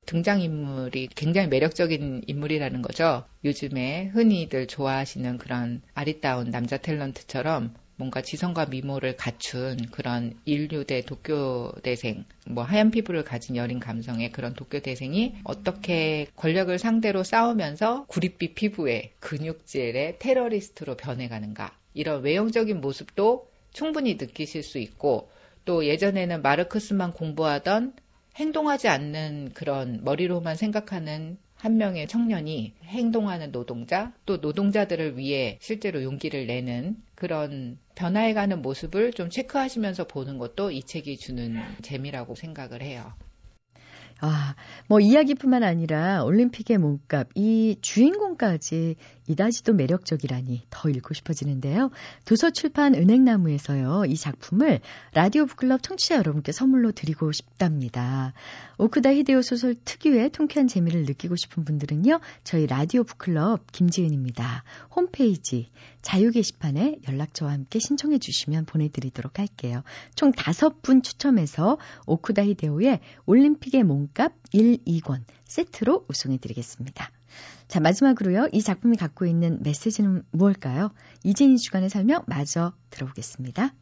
등장인물이 0.06 1.08
굉장히 1.14 1.49
매력적인 1.49 2.25
인물이라는 2.26 2.82
거죠. 2.82 3.25
요즘에 3.44 4.06
흔히들 4.12 4.66
좋아하시는 4.66 5.38
그런 5.38 5.82
아리따운 5.94 6.50
남자 6.50 6.78
탤런트처럼 6.78 7.70
뭔가 7.96 8.23
지성과 8.23 8.66
미모를 8.66 9.16
갖춘 9.16 9.76
그런 9.92 10.37
인류대 10.44 11.02
도쿄대생, 11.02 12.25
뭐 12.46 12.64
하얀 12.64 12.90
피부를 12.90 13.23
가진 13.25 13.54
여린 13.54 13.78
감성의 13.78 14.32
그런 14.32 14.54
도쿄대생이 14.54 15.37
어떻게 15.44 16.26
권력을 16.34 16.76
상대로 16.78 17.23
싸우면서 17.23 18.06
구릿빛 18.08 18.56
피부에 18.56 19.12
근육질의 19.20 20.18
테러리스트로 20.18 20.96
변해가는가. 20.96 21.78
이런 21.94 22.23
외형적인 22.23 22.80
모습도 22.80 23.49
충분히 23.73 24.14
느끼실 24.14 24.64
수 24.64 24.78
있고 24.78 25.30
또 25.64 25.87
예전에는 25.87 26.42
마르크스만 26.42 27.12
공부하던 27.12 27.94
행동하지 28.36 28.88
않는 28.88 29.50
그런 29.54 30.00
머리로만 30.02 30.56
생각하는 30.56 31.38
한 31.54 31.78
명의 31.78 32.06
청년이 32.06 32.74
행동하는 32.84 33.52
노동자, 33.52 34.12
또 34.26 34.38
노동자들을 34.38 35.16
위해 35.16 35.56
실제로 35.60 36.02
용기를 36.02 36.46
내는 36.46 36.96
그런 37.14 37.78
변화해가는 37.94 38.60
모습을 38.60 39.12
좀 39.12 39.30
체크하시면서 39.30 40.06
보는 40.06 40.38
것도 40.38 40.72
이 40.72 40.82
책이 40.82 41.16
주는 41.16 41.56
재미라고 41.80 42.34
생각을 42.34 42.82
해요. 42.82 43.14
아, 44.20 44.54
뭐 44.88 45.00
이야기뿐만 45.00 45.62
아니라 45.62 46.24
올림픽의 46.24 46.78
몸값, 46.78 47.28
이 47.34 47.76
주인공까지 47.80 48.96
이다지도 49.28 49.72
매력적이라니 49.72 50.62
더 50.70 50.88
읽고 50.90 51.14
싶어지는데요. 51.14 51.90
도서출판 52.24 52.94
은행나무에서요, 52.94 54.04
이 54.06 54.16
작품을 54.16 54.80
라디오 55.12 55.46
북클럽 55.46 55.82
청취자 55.82 56.16
여러분께 56.16 56.52
선물로 56.52 56.92
드리고 56.92 57.32
싶답니다. 57.32 58.32
오크다 58.78 59.14
히데오 59.14 59.42
소설 59.42 59.74
특유의 59.74 60.30
통쾌한 60.30 60.68
재미를 60.68 61.04
느끼고 61.04 61.36
싶은 61.36 61.64
분들은요, 61.64 62.20
저희 62.42 62.66
라디오 62.66 63.04
북클럽 63.04 63.72
김지은입니다. 63.72 64.64
홈페이지 64.94 65.70
자유 66.02 66.30
게시판에 66.30 66.98
연락처와 67.08 67.52
함께 67.52 67.78
신청해 67.78 68.18
주시면 68.18 68.66
보내드리도록 68.66 69.38
할게요. 69.38 69.82
총 70.14 70.32
다섯 70.32 70.82
분 70.82 71.02
추첨해서 71.02 71.78
오크다 72.06 72.44
히데오의 72.44 73.00
올림픽의 73.26 73.84
몸값 73.84 74.32
1, 74.52 74.84
2권 74.84 75.22
세트로 75.44 76.04
우승해 76.08 76.38
드리겠습니다. 76.38 77.10
자, 77.68 77.80
마지막으로요. 77.80 78.48
이 78.52 78.62
작품이 78.62 78.96
갖고 78.96 79.26
있는 79.26 79.62
메시지는 79.62 80.22
무엇일까요? 80.30 80.92
이진희 81.24 81.58
주간의 81.58 81.90
설명 81.90 82.22
마저 82.26 82.72
들어보겠습니다. 82.90 83.72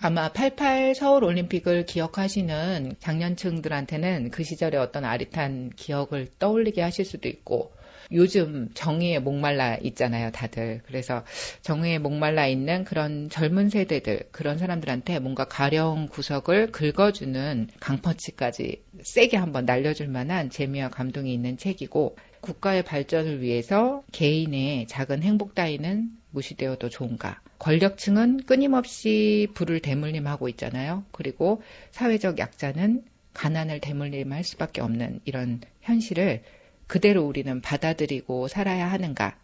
아마 0.00 0.32
88 0.32 0.94
서울 0.94 1.24
올림픽을 1.24 1.86
기억하시는 1.86 2.96
장년층들한테는 2.98 4.30
그 4.30 4.44
시절의 4.44 4.78
어떤 4.80 5.04
아릿한 5.04 5.70
기억을 5.76 6.28
떠올리게 6.38 6.82
하실 6.82 7.04
수도 7.04 7.28
있고 7.28 7.72
요즘 8.12 8.68
정의에 8.74 9.18
목말라 9.18 9.78
있잖아요, 9.82 10.30
다들. 10.30 10.82
그래서 10.86 11.24
정의에 11.62 11.98
목말라 11.98 12.46
있는 12.46 12.84
그런 12.84 13.30
젊은 13.30 13.70
세대들, 13.70 14.28
그런 14.30 14.58
사람들한테 14.58 15.20
뭔가 15.20 15.44
가령 15.44 16.08
구석을 16.08 16.70
긁어주는 16.72 17.68
강펀치까지 17.80 18.82
세게 19.02 19.36
한번 19.36 19.64
날려줄 19.64 20.08
만한 20.08 20.50
재미와 20.50 20.90
감동이 20.90 21.32
있는 21.32 21.56
책이고 21.56 22.16
국가의 22.44 22.82
발전을 22.84 23.40
위해서 23.40 24.02
개인의 24.12 24.86
작은 24.86 25.22
행복 25.22 25.54
따위는 25.54 26.10
무시되어도 26.30 26.90
좋은가. 26.90 27.40
권력층은 27.58 28.44
끊임없이 28.44 29.48
불을 29.54 29.80
대물림하고 29.80 30.50
있잖아요. 30.50 31.04
그리고 31.10 31.62
사회적 31.92 32.38
약자는 32.38 33.04
가난을 33.32 33.80
대물림할 33.80 34.44
수밖에 34.44 34.82
없는 34.82 35.20
이런 35.24 35.60
현실을 35.80 36.42
그대로 36.86 37.24
우리는 37.24 37.62
받아들이고 37.62 38.48
살아야 38.48 38.90
하는가. 38.90 39.38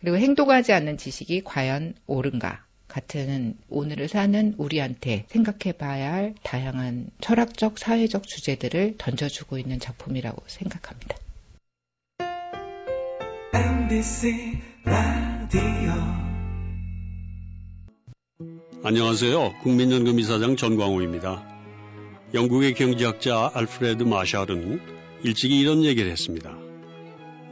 그리고 0.00 0.16
행동하지 0.16 0.72
않는 0.72 0.96
지식이 0.96 1.42
과연 1.44 1.94
옳은가. 2.06 2.64
같은 2.88 3.58
오늘을 3.68 4.08
사는 4.08 4.54
우리한테 4.56 5.26
생각해 5.28 5.72
봐야 5.76 6.14
할 6.14 6.34
다양한 6.42 7.10
철학적, 7.20 7.78
사회적 7.78 8.26
주제들을 8.26 8.94
던져주고 8.96 9.58
있는 9.58 9.78
작품이라고 9.78 10.42
생각합니다. 10.46 11.25
MBC 13.86 14.58
라디오 14.84 15.62
안녕하세요. 18.82 19.60
국민연금 19.62 20.18
이사장 20.18 20.56
전광호입니다. 20.56 21.46
영국의 22.34 22.74
경제학자 22.74 23.52
알프레드 23.54 24.02
마샬은 24.02 24.80
일찍이 25.22 25.60
이런 25.60 25.84
얘기를 25.84 26.10
했습니다. 26.10 26.52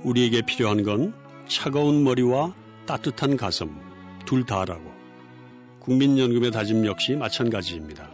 우리에게 0.03 0.43
필요한 0.43 0.83
건 0.83 1.15
차가운 1.47 2.03
머리와 2.03 2.53
따뜻한 2.87 3.37
가슴 3.37 3.71
둘 4.27 4.45
다라고. 4.45 4.91
국민연금의 5.83 6.51
다짐 6.51 6.85
역시 6.85 7.13
마찬가지입니다. 7.13 8.11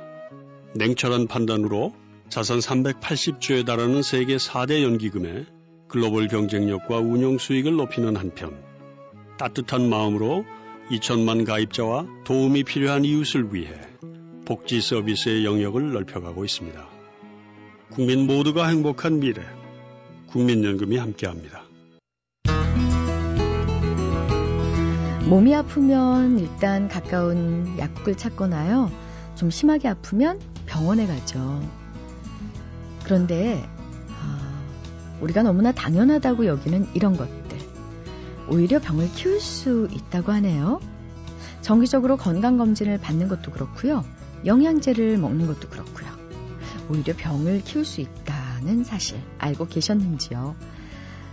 냉철한 0.75 1.27
판단으로 1.27 1.95
자산 2.29 2.59
380조에 2.59 3.65
달하는 3.65 4.03
세계 4.03 4.37
4대 4.37 4.83
연기금에 4.83 5.47
글로벌 5.91 6.29
경쟁력과 6.29 6.99
운영 6.99 7.37
수익을 7.39 7.75
높이는 7.75 8.15
한편 8.15 8.63
따뜻한 9.37 9.91
마음으로 9.91 10.45
2천만 10.89 11.45
가입자와 11.45 12.07
도움이 12.25 12.63
필요한 12.63 13.05
이웃을 13.05 13.53
위해 13.53 13.73
복지 14.45 14.81
서비스의 14.81 15.45
영역을 15.45 15.93
넓혀가고 15.93 16.45
있습니다. 16.45 16.89
국민 17.91 18.27
모두가 18.27 18.69
행복한 18.69 19.19
미래, 19.19 19.43
국민연금이 20.29 20.97
함께합니다. 20.97 21.65
몸이 25.29 25.55
아프면 25.55 26.39
일단 26.39 26.89
가까운 26.89 27.77
약국을 27.79 28.17
찾거나요. 28.17 28.93
좀 29.35 29.51
심하게 29.51 29.89
아프면 29.89 30.39
병원에 30.67 31.07
가죠. 31.07 31.61
그런데 33.05 33.61
우리가 35.21 35.43
너무나 35.43 35.73
당연하다고 35.73 36.47
여기는 36.47 36.89
이런 36.95 37.17
것들. 37.17 37.59
오히려 38.49 38.81
병을 38.81 39.11
키울 39.13 39.41
수 39.41 39.89
있다고 39.93 40.33
하네요. 40.33 40.81
정기적으로 41.61 42.17
건강검진을 42.17 42.99
받는 42.99 43.29
것도 43.29 43.53
그렇고요. 43.53 44.05
영양제를 44.45 45.19
먹는 45.19 45.47
것도 45.47 45.69
그렇고요. 45.69 46.09
오히려 46.89 47.15
병을 47.17 47.63
키울 47.63 47.85
수 47.85 48.01
있다는 48.01 48.85
사실 48.85 49.21
알고 49.39 49.67
계셨는지요? 49.67 50.57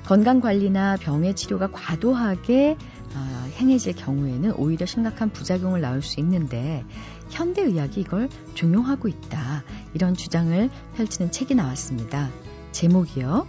건강관리나 0.06 0.98
병의 0.98 1.36
치료가 1.36 1.68
과도하게 1.72 2.78
어, 3.16 3.50
행해질 3.58 3.96
경우에는 3.96 4.54
오히려 4.54 4.86
심각한 4.86 5.32
부작용을 5.32 5.82
낳을 5.82 6.02
수 6.02 6.20
있는데 6.20 6.86
현대의학이 7.30 8.02
이걸 8.02 8.30
종용하고 8.54 9.08
있다. 9.08 9.64
이런 9.94 10.14
주장을 10.14 10.70
펼치는 10.96 11.32
책이 11.32 11.56
나왔습니다. 11.56 12.30
제목이요. 12.72 13.48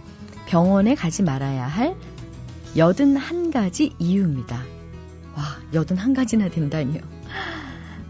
병원에 0.49 0.95
가지 0.95 1.21
말아야 1.21 1.67
할 1.67 1.95
여든 2.75 3.15
한 3.15 3.51
가지 3.51 3.93
이유입니다. 3.99 4.57
와, 5.35 5.43
여든 5.75 5.95
한 5.95 6.15
가지나 6.15 6.49
된다니요. 6.49 7.01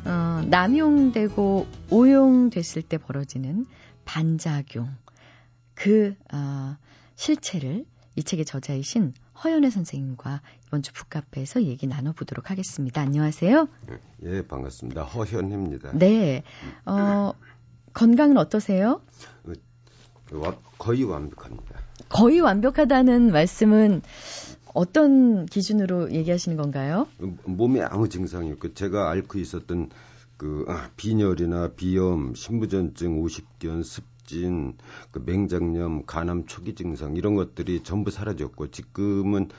어, 0.06 0.42
남용되고 0.48 1.68
오용됐을 1.92 2.82
때 2.82 2.98
벌어지는 2.98 3.66
반작용. 4.06 4.96
그, 5.74 6.16
어, 6.32 6.78
실체를 7.16 7.84
이 8.16 8.24
책의 8.24 8.46
저자이신 8.46 9.16
허연애 9.44 9.70
선생님과 9.70 10.42
이번 10.68 10.82
주 10.82 10.94
북카페에서 10.94 11.64
얘기 11.64 11.88
나눠보도록 11.88 12.52
하겠습니다. 12.52 13.02
안녕하세요. 13.02 13.68
예, 14.24 14.48
반갑습니다. 14.48 15.04
허현입니다. 15.04 15.92
네. 15.94 16.44
어, 16.86 17.34
건강은 17.92 18.38
어떠세요? 18.38 19.02
어, 20.34 20.60
거의 20.78 21.04
완벽합니다. 21.04 21.80
거의 22.10 22.40
완벽하다는 22.40 23.32
말씀은 23.32 24.02
어떤 24.74 25.46
기준으로 25.46 26.12
얘기하시는 26.12 26.58
건가요? 26.58 27.08
몸에 27.46 27.82
아무 27.82 28.08
증상이 28.08 28.52
없고 28.52 28.74
제가 28.74 29.10
앓고 29.10 29.40
있었던 29.40 29.90
그 30.38 30.66
아, 30.68 30.90
빈혈이나 30.96 31.72
비염, 31.76 32.34
신부전증, 32.34 33.20
오십견, 33.20 33.84
습진, 33.84 34.78
그 35.12 35.22
맹장염, 35.26 36.06
간암 36.06 36.46
초기 36.46 36.76
증상 36.76 37.18
이런 37.18 37.36
것들이 37.36 37.84
전부 37.84 38.10
사라졌고 38.10 38.72
지금은 38.72 39.50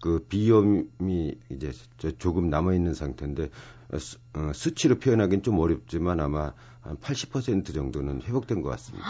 그 0.00 0.26
비염이 0.28 1.34
이제 1.50 1.72
조금 2.18 2.50
남아 2.50 2.74
있는 2.74 2.94
상태인데 2.94 3.50
수, 3.98 4.18
어, 4.34 4.50
수치로 4.52 4.98
표현하기는 4.98 5.42
좀 5.42 5.58
어렵지만 5.58 6.20
아마 6.20 6.52
한 6.84 6.96
80% 6.98 7.72
정도는 7.74 8.22
회복된 8.22 8.60
것 8.60 8.68
같습니다. 8.70 9.06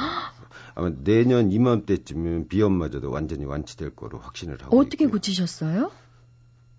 아마 0.76 0.90
내년 1.02 1.50
이맘때쯤이면 1.50 2.48
비염마저도 2.48 3.10
완전히 3.10 3.44
완치될 3.44 3.96
거로 3.96 4.18
확신을 4.18 4.62
하고 4.62 4.78
어떻게 4.78 5.04
있고요. 5.04 5.18
고치셨어요? 5.18 5.90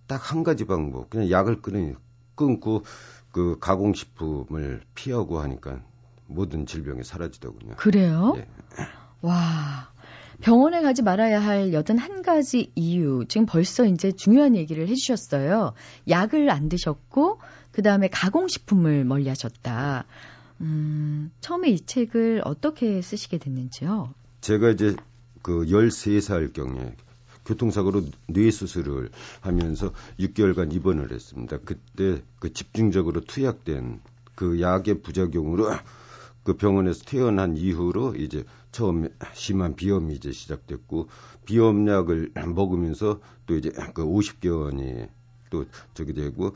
딱 0.08 0.32
한 0.32 0.44
가지 0.44 0.66
방법. 0.66 1.10
그냥 1.10 1.30
약을 1.30 1.62
끊, 1.62 1.96
끊고 2.36 2.84
그 3.32 3.58
가공식품을 3.60 4.82
피하고 4.94 5.40
하니까 5.40 5.82
모든 6.28 6.66
질병이 6.66 7.04
사라지더군요. 7.04 7.75
그래요? 7.75 8.34
예. 8.38 8.48
와. 9.22 9.90
병원에 10.42 10.82
가지 10.82 11.02
말아야 11.02 11.40
할 11.42 11.74
여든 11.74 11.98
한 11.98 12.22
가지 12.22 12.72
이유. 12.75 13.25
지금 13.28 13.46
벌써 13.46 13.86
이제 13.86 14.12
중요한 14.12 14.56
얘기를 14.56 14.88
해주셨어요. 14.88 15.74
약을 16.10 16.50
안 16.50 16.70
드셨고, 16.70 17.40
그 17.72 17.82
다음에 17.82 18.08
가공식품을 18.10 19.06
멀리 19.06 19.28
하셨다. 19.30 20.06
음, 20.62 21.31
처음에 21.41 21.69
이 21.69 21.79
책을 21.79 22.41
어떻게 22.45 23.01
쓰시게 23.01 23.38
됐는지요? 23.38 24.13
제가 24.41 24.69
이제 24.69 24.95
그 25.41 25.65
13살 25.65 26.53
경에 26.53 26.95
교통사고로 27.45 28.03
뇌 28.27 28.50
수술을 28.50 29.09
하면서 29.41 29.93
6개월간 30.19 30.74
입원을 30.74 31.12
했습니다. 31.12 31.59
그때 31.63 32.24
그 32.39 32.51
집중적으로 32.51 33.21
투약된 33.21 34.01
그 34.33 34.59
약의 34.59 35.01
부작용으로 35.01 35.69
그 36.43 36.55
병원에서 36.57 37.03
퇴원한 37.05 37.57
이후로 37.57 38.15
이제 38.15 38.43
처음 38.71 39.09
심한 39.33 39.75
비염이 39.75 40.13
이제 40.13 40.31
시작됐고 40.31 41.09
비염약을 41.45 42.33
먹으면서 42.53 43.19
또 43.45 43.55
이제 43.55 43.69
그 43.93 44.03
50개월이 44.03 45.09
또 45.50 45.66
저기 45.94 46.14
되고 46.14 46.56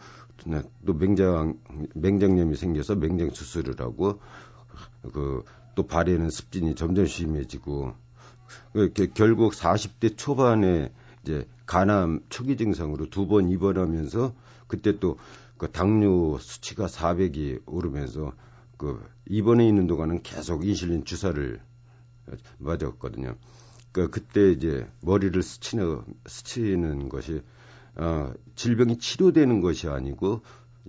또 0.85 0.93
맹장 0.93 1.59
맹장염이 1.95 2.55
생겨서 2.55 2.95
맹장 2.95 3.31
수술을 3.31 3.75
하고 3.79 4.19
그 5.13 5.43
또 5.79 5.87
발에는 5.87 6.29
습진이 6.29 6.75
점점 6.75 7.05
심해지고 7.05 7.93
그 8.73 8.91
결국 9.13 9.53
40대 9.53 10.17
초반에 10.17 10.91
이제 11.23 11.47
간암 11.65 12.19
초기 12.27 12.57
증상으로 12.57 13.09
두 13.09 13.27
번 13.27 13.47
입원하면서 13.47 14.33
그때 14.67 14.99
또 14.99 15.17
그 15.57 15.71
당뇨 15.71 16.37
수치가 16.37 16.87
400이 16.87 17.61
오르면서 17.65 18.33
그 18.77 19.01
입원해 19.25 19.67
있는 19.67 19.87
동안은 19.87 20.23
계속 20.23 20.65
인슐린 20.65 21.03
주사를 21.05 21.61
맞았거든요. 22.59 23.35
그 23.91 24.09
그때 24.09 24.51
이제 24.51 24.85
머리를 25.01 25.41
스치는 25.41 26.01
스치는 26.25 27.07
것이 27.09 27.41
어 27.99 28.33
질병이 28.55 28.97
치료되는 28.97 29.61
것이 29.61 29.89
아니고 29.89 30.41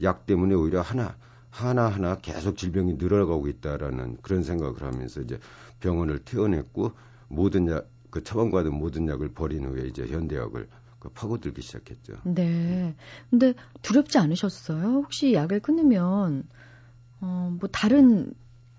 약 0.03 0.27
때문에 0.27 0.55
오히려 0.55 0.81
하나 0.81 1.17
하나 1.51 1.89
하나 1.89 2.17
계속 2.17 2.57
질병이 2.57 2.95
늘어가고 2.95 3.49
있다라는 3.49 4.19
그런 4.23 4.43
생각을 4.45 4.83
하면서 4.83 5.21
이제 5.21 5.39
병원을 5.81 6.21
퇴원했고 6.21 6.93
모든 7.29 7.69
약, 7.69 7.89
그 8.11 8.23
처방받은 8.23 8.73
모든 8.73 9.09
약을 9.09 9.31
버린 9.31 9.65
후에 9.65 9.87
이제 9.87 10.07
현대약을 10.07 10.69
그 11.01 11.09
파고들기 11.09 11.63
시작했죠. 11.63 12.15
네. 12.25 12.95
근데 13.31 13.55
두렵지 13.83 14.19
않으셨어요? 14.19 14.87
혹시 14.87 15.33
약을 15.33 15.61
끊으면, 15.61 16.45
어, 17.21 17.57
뭐 17.59 17.69
다른 17.73 18.35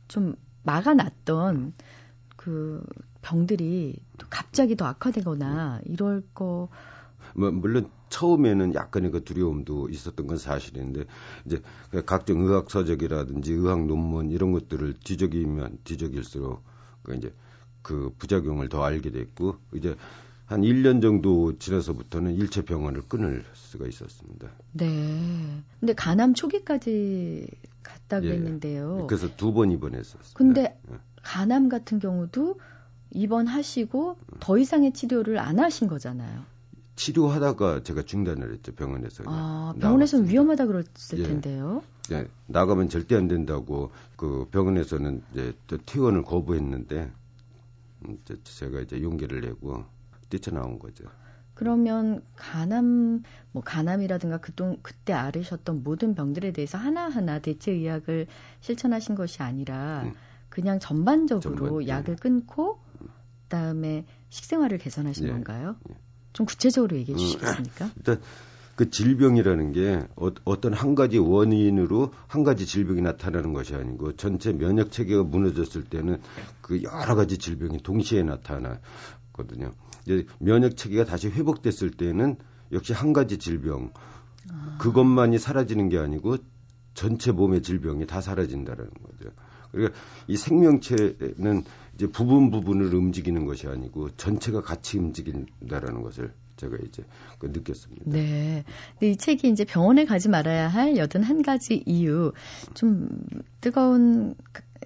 좀 0.08 0.36
막아놨던 0.64 1.74
그 2.38 2.86
병들이 3.22 3.96
또 4.20 4.28
갑자기 4.30 4.76
더 4.76 4.86
악화되거나 4.86 5.82
이럴 5.86 6.22
거. 6.34 6.70
뭐, 7.34 7.52
물론 7.52 7.90
처음에는 8.12 8.76
약간의 8.76 9.10
그 9.10 9.24
두려움도 9.24 9.90
있었던 9.90 10.28
건 10.28 10.38
사실인데 10.38 11.06
이제 11.46 11.62
각종 12.06 12.42
의학 12.42 12.70
서적이라든지 12.70 13.54
의학 13.54 13.88
논문 13.88 14.30
이런 14.30 14.52
것들을 14.52 14.94
뒤적이면 15.04 15.80
뒤적일수록 15.84 16.62
그 17.02 17.16
이제 17.16 17.34
그 17.82 18.14
부작용을 18.20 18.70
더 18.70 18.84
알게 18.84 19.10
됐고 19.10 19.56
이제 19.74 19.96
한 20.46 20.62
1년 20.62 21.02
정도 21.02 21.58
지나서부터는 21.58 22.36
일체 22.36 22.62
병원을 22.64 23.04
끊을 23.08 23.44
수가 23.54 23.88
있었습니다. 23.88 24.50
네. 24.74 25.64
근데 25.80 25.94
간암 25.94 26.34
초기까지 26.34 27.48
갔다고 27.84 28.28
예, 28.28 28.34
했는데요. 28.34 29.08
그래서 29.08 29.30
두 29.38 29.54
번 29.54 29.72
입원했었습니다. 29.72 30.34
근데 30.38 30.78
예. 30.92 30.96
간암 31.24 31.70
같은 31.70 32.00
경우도 32.00 32.60
입원하시고 33.12 34.18
더 34.40 34.58
이상의 34.58 34.94
치료를 34.94 35.40
안 35.40 35.60
하신 35.60 35.88
거잖아요. 35.88 36.44
치료하다가 37.06 37.82
제가 37.84 38.04
중단을 38.04 38.54
했죠 38.54 38.74
병원에서. 38.74 39.24
아, 39.26 39.74
병원에서는. 39.80 40.30
위험하다 40.30 40.68
그랬을 40.68 41.18
예. 41.20 41.24
텐데요. 41.24 41.82
예, 42.12 42.28
나가면 42.46 42.90
절대 42.90 43.16
안 43.16 43.28
된다고 43.28 43.92
그 44.16 44.48
병원에서는 44.52 45.24
이제 45.32 45.54
또 45.66 45.78
퇴원을 45.80 46.24
거부했는데 46.24 47.12
음, 48.08 48.20
저- 48.26 48.36
제가 48.44 48.82
이제 48.82 49.02
용기를 49.02 49.42
내고 49.42 49.84
뛰쳐나온 50.30 50.78
거죠. 50.78 51.06
그러면 51.56 52.24
간암 52.36 53.24
뭐 53.52 53.64
간암이라든가 53.64 54.38
그동 54.38 54.78
그때 54.84 55.14
앓으셨던 55.14 55.84
모든 55.84 56.14
병들에 56.16 56.54
대해서 56.54 56.78
하나하나 56.78 57.40
대체 57.40 57.72
의학을 57.72 58.28
실천하신 58.62 59.16
것이 59.16 59.42
아니라 59.42 60.04
음. 60.06 60.14
그냥 60.50 60.80
전반적으로 60.80 61.56
전반, 61.56 61.84
예. 61.84 61.88
약을 61.88 62.16
끊고 62.18 62.80
그다음에 63.44 64.06
식생활을 64.30 64.78
개선하신 64.78 65.28
예, 65.28 65.32
건가요? 65.32 65.76
예. 65.90 65.96
좀 66.34 66.46
구체적으로 66.46 66.98
얘기해 66.98 67.16
음, 67.16 67.18
주시겠습니까? 67.18 67.92
일단 67.98 68.22
그 68.76 68.90
질병이라는 68.90 69.74
게 69.74 70.02
어, 70.16 70.62
떤한 70.62 70.96
가지 70.96 71.18
원인으로 71.18 72.14
한 72.28 72.44
가지 72.44 72.66
질병이 72.66 73.02
나타나는 73.02 73.54
것이 73.54 73.76
아니고 73.76 74.16
전체 74.16 74.54
면역 74.54 74.92
체계가 74.92 75.24
무너졌을 75.24 75.84
때는 75.84 76.22
그 76.62 76.82
여러 76.82 77.16
가지 77.16 77.38
질병이 77.38 77.84
동시에 77.84 78.24
나타나거든요. 78.24 79.74
이제 80.06 80.26
면역 80.40 80.78
체계가 80.78 81.06
다시 81.06 81.28
회복됐을 81.30 81.92
때는 81.92 82.38
역시 82.72 82.94
한 82.94 83.14
가지 83.14 83.38
질병 83.38 83.92
그것만이 84.80 85.38
사라지는 85.38 85.90
게 85.90 86.00
아니고 86.00 86.38
전체 86.94 87.32
몸의 87.32 87.62
질병이 87.62 88.08
다 88.08 88.22
사라진다라는 88.22 88.92
거죠. 88.92 89.32
그러니까 89.72 89.98
이 90.28 90.38
생명체는 90.38 91.64
이제 91.96 92.08
부분 92.08 92.52
부분을 92.52 92.94
움직이는 92.94 93.46
것이 93.46 93.68
아니고 93.68 94.10
전체가 94.18 94.62
같이 94.62 94.98
움직인다라는 94.98 96.02
것을 96.02 96.34
제가 96.58 96.78
이제 96.86 97.04
그 97.40 97.48
느꼈습니다. 97.48 98.04
네. 98.06 98.64
근데 98.94 99.12
이 99.12 99.16
책이 99.16 99.50
이제 99.50 99.66
병원에 99.66 100.06
가지 100.06 100.30
말아야 100.30 100.68
할 100.68 100.98
여든 100.98 101.24
한 101.24 101.42
가지 101.42 101.84
이유 101.86 102.34
좀 102.74 103.10
뜨거운 103.62 104.36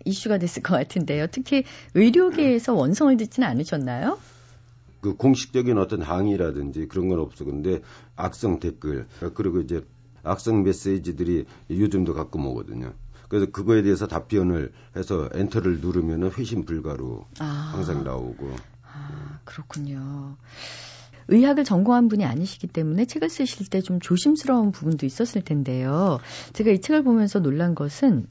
이슈가 0.06 0.38
됐을 0.38 0.62
것 0.62 0.76
같은데요. 0.76 1.28
특히 1.32 1.64
의료계에서 1.94 2.74
원성을 2.74 3.18
듣지는 3.18 3.48
않으셨나요? 3.48 4.20
그 5.02 5.16
공식적인 5.16 5.78
어떤 5.78 6.02
항의라든지 6.02 6.88
그런 6.88 7.10
건 7.10 7.20
없어. 7.20 7.46
근데 7.46 7.82
악성 8.16 8.60
댓글 8.60 9.08
그리고 9.34 9.60
이제 9.60 9.82
악성 10.24 10.64
메시지들이 10.64 11.46
요즘도 11.70 12.14
가끔 12.14 12.46
오거든요. 12.48 12.94
그래서 13.30 13.48
그거에 13.52 13.82
대해서 13.82 14.08
답변을 14.08 14.72
해서 14.96 15.30
엔터를 15.34 15.80
누르면은 15.82 16.32
회신 16.32 16.66
불가로 16.66 17.26
아. 17.40 17.46
항상 17.74 18.04
나오고 18.04 18.56
아, 18.84 19.40
그렇군요. 19.44 20.38
의학을 21.28 21.64
전공한 21.64 22.08
분이 22.08 22.24
아니시기 22.24 22.68
때문에 22.68 23.06
책을 23.06 23.30
쓰실 23.30 23.68
때 23.68 23.82
좀 23.82 24.00
조심스러운 24.00 24.72
부분도 24.72 25.06
있었을 25.06 25.42
텐데요. 25.42 26.20
제가 26.54 26.72
이 26.72 26.80
책을 26.82 27.04
보면서 27.04 27.40
놀란 27.40 27.74
것은, 27.76 28.28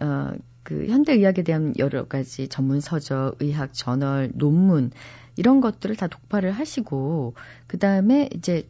어, 0.00 0.32
그 0.64 0.86
현대의학에 0.86 1.42
대한 1.42 1.72
여러 1.78 2.06
가지 2.06 2.48
전문 2.48 2.80
서적, 2.80 3.36
의학 3.40 3.72
저널, 3.74 4.30
논문, 4.34 4.90
이런 5.36 5.60
것들을 5.60 5.94
다 5.96 6.08
독파를 6.08 6.52
하시고, 6.52 7.34
그 7.66 7.78
다음에 7.78 8.28
이제 8.34 8.68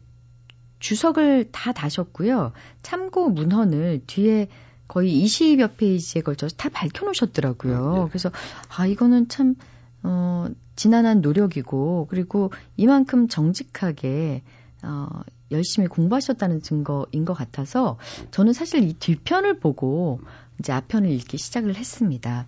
주석을 0.79 1.49
다 1.51 1.71
다셨고요. 1.71 2.51
참고 2.81 3.29
문헌을 3.29 4.01
뒤에 4.05 4.49
거의 4.93 5.23
20여 5.23 5.75
페이지에 5.75 6.21
걸쳐서 6.21 6.55
다 6.55 6.69
밝혀놓으셨더라고요. 6.69 7.93
네, 7.93 7.99
네. 8.01 8.07
그래서, 8.09 8.31
아, 8.69 8.85
이거는 8.85 9.27
참, 9.27 9.55
어, 10.03 10.45
지난한 10.75 11.21
노력이고, 11.21 12.05
그리고 12.11 12.51
이만큼 12.77 13.27
정직하게, 13.27 14.43
어, 14.83 15.07
열심히 15.49 15.87
공부하셨다는 15.87 16.61
증거인 16.61 17.25
것 17.25 17.33
같아서, 17.33 17.97
저는 18.29 18.53
사실 18.53 18.83
이 18.83 18.93
뒤편을 18.93 19.59
보고, 19.59 20.19
이제 20.59 20.71
앞편을 20.71 21.09
읽기 21.09 21.39
시작을 21.39 21.73
했습니다. 21.73 22.45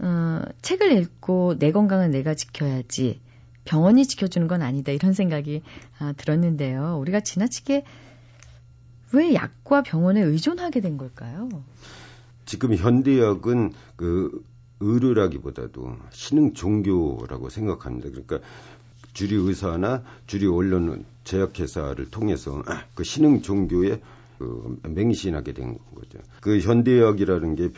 어, 0.00 0.42
책을 0.62 0.90
읽고 0.90 1.56
내 1.60 1.70
건강은 1.70 2.10
내가 2.10 2.34
지켜야지. 2.34 3.20
병원이 3.64 4.06
지켜주는 4.06 4.48
건 4.48 4.62
아니다 4.62 4.90
이런 4.90 5.12
생각이 5.12 5.62
아, 6.00 6.14
들었는데요. 6.16 6.98
우리가 6.98 7.20
지나치게 7.20 7.84
왜 9.12 9.34
약과 9.34 9.82
병원에 9.82 10.20
의존하게 10.22 10.80
된 10.80 10.96
걸까요? 10.96 11.48
지금 12.46 12.74
현대약은 12.74 13.72
그 13.96 14.44
의료라기보다도 14.80 15.96
신흥 16.10 16.54
종교라고 16.54 17.48
생각합니다. 17.50 18.08
그러니까 18.10 18.40
주류 19.12 19.48
의사나 19.48 20.02
주류 20.26 20.54
언론 20.54 21.04
제약회사를 21.24 22.10
통해서 22.10 22.62
그 22.94 23.04
신흥 23.04 23.42
종교에 23.42 24.00
그 24.38 24.80
맹신하게 24.84 25.52
된 25.52 25.78
거죠. 25.94 26.18
그 26.40 26.60
현대의학이라는 26.60 27.56
게 27.56 27.68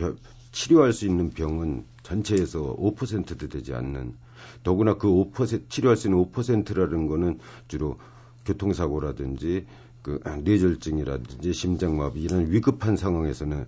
치료할 0.53 0.93
수 0.93 1.07
있는 1.07 1.31
병은 1.31 1.85
전체에서 2.03 2.77
5%도 2.77 3.49
되지 3.49 3.75
않는 3.75 4.15
더구나 4.63 4.95
그 4.95 5.09
5% 5.09 5.69
치료할 5.69 5.97
수 5.97 6.09
있는 6.09 6.25
5%라는 6.25 7.07
거는 7.09 7.41
주로 7.69 7.99
교통사고라든지 8.45 9.67
그 10.03 10.21
뇌졸중이라든지 10.43 11.53
심장마비 11.53 12.23
이런 12.23 12.51
위급한 12.51 12.97
상황에서는 12.97 13.67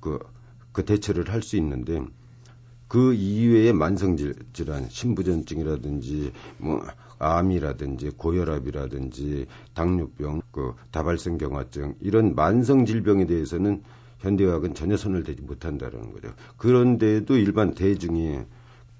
그, 0.00 0.18
그 0.72 0.84
대처를 0.84 1.28
할 1.30 1.42
수 1.42 1.56
있는데 1.56 2.00
그 2.88 3.14
이외의 3.14 3.72
만성 3.72 4.16
질환, 4.52 4.88
신부전증이라든지 4.90 6.32
뭐 6.58 6.82
암이라든지 7.18 8.10
고혈압이라든지 8.18 9.46
당뇨병, 9.72 10.42
그 10.50 10.74
다발성 10.90 11.38
경화증 11.38 11.94
이런 12.00 12.34
만성 12.34 12.84
질병에 12.84 13.26
대해서는 13.26 13.82
현대의학은 14.18 14.74
전혀 14.74 14.96
손을 14.96 15.24
대지 15.24 15.40
못한다는 15.40 16.12
거죠. 16.12 16.34
그런데도 16.58 17.36
일반 17.36 17.74
대중이 17.74 18.40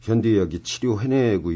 현대의학이 0.01 0.61
치료해내고 0.63 1.53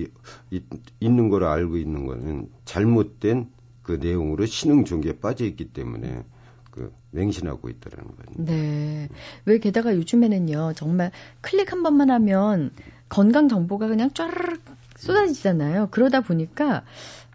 있는 1.00 1.28
걸 1.30 1.44
알고 1.44 1.78
있는 1.78 2.06
거는 2.06 2.50
잘못된 2.64 3.48
그 3.86 3.92
내용으로 3.92 4.46
신흥 4.46 4.84
종교에 4.84 5.20
빠져 5.20 5.44
있기 5.44 5.66
때문에 5.66 6.24
그 6.72 6.92
맹신하고 7.12 7.68
있다는 7.68 8.16
거죠. 8.16 8.32
네. 8.34 9.08
왜 9.44 9.58
게다가 9.60 9.94
요즘에는요, 9.94 10.72
정말 10.74 11.12
클릭 11.40 11.70
한 11.70 11.84
번만 11.84 12.10
하면 12.10 12.72
건강 13.08 13.48
정보가 13.48 13.86
그냥 13.86 14.10
쫘르륵 14.12 14.60
쏟아지잖아요. 14.96 15.88
그러다 15.92 16.20
보니까 16.20 16.82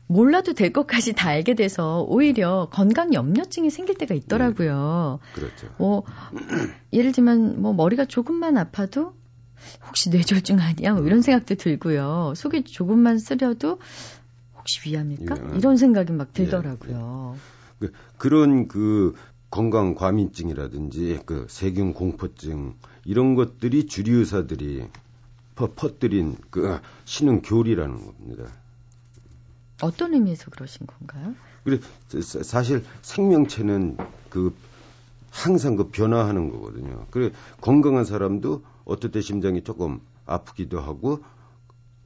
몰라도 0.08 0.52
될 0.52 0.74
것까지 0.74 1.14
다 1.14 1.30
알게 1.30 1.56
돼서 1.56 2.02
오히려 2.02 2.68
건강 2.70 3.14
염려증이 3.14 3.70
생길 3.70 3.98
때가 3.98 4.14
있더라고요. 4.14 5.20
네. 5.24 5.34
그렇죠. 5.34 5.68
뭐 5.78 6.04
예를 6.92 7.14
들면 7.14 7.62
뭐 7.62 7.72
머리가 7.72 8.04
조금만 8.04 8.58
아파도 8.58 9.14
혹시 9.88 10.10
뇌졸중 10.10 10.60
아니야? 10.60 10.96
뭐 10.96 11.06
이런 11.06 11.22
생각도 11.22 11.56
들고요. 11.56 12.34
속이 12.36 12.66
조금만 12.66 13.20
쓰려도 13.20 13.80
혹시 14.62 14.90
위암일까? 14.90 15.54
예. 15.54 15.58
이런 15.58 15.78
생각이 15.78 16.12
막 16.14 16.34
들더라고요. 16.34 17.36
예. 17.36 17.40
그, 17.80 17.92
그런 18.18 18.68
그 18.68 19.16
건강 19.50 19.96
과민증이라든지 19.96 21.22
그 21.26 21.46
세균 21.50 21.94
공포증 21.94 22.76
이런 23.06 23.36
것들이 23.36 23.88
주류 23.88 24.20
의사들이 24.20 24.88
퍼, 25.56 25.74
퍼뜨린 25.74 26.38
그 26.50 26.80
신흥 27.06 27.42
교리라는 27.42 28.06
겁니다. 28.06 28.46
어떤 29.82 30.14
의미에서 30.14 30.52
그러신 30.52 30.88
건가요? 30.88 31.36
그래 31.64 31.80
사실 32.22 32.84
생명체는 33.02 33.98
그 34.30 34.56
항상 35.32 35.76
그 35.76 35.90
변화하는 35.90 36.50
거거든요. 36.50 37.08
그래 37.10 37.32
건강한 37.60 38.06
사람도 38.06 38.64
어떨 38.86 39.12
때 39.12 39.22
심장이 39.22 39.64
조금 39.64 40.00
아프기도 40.26 40.80
하고 40.80 41.24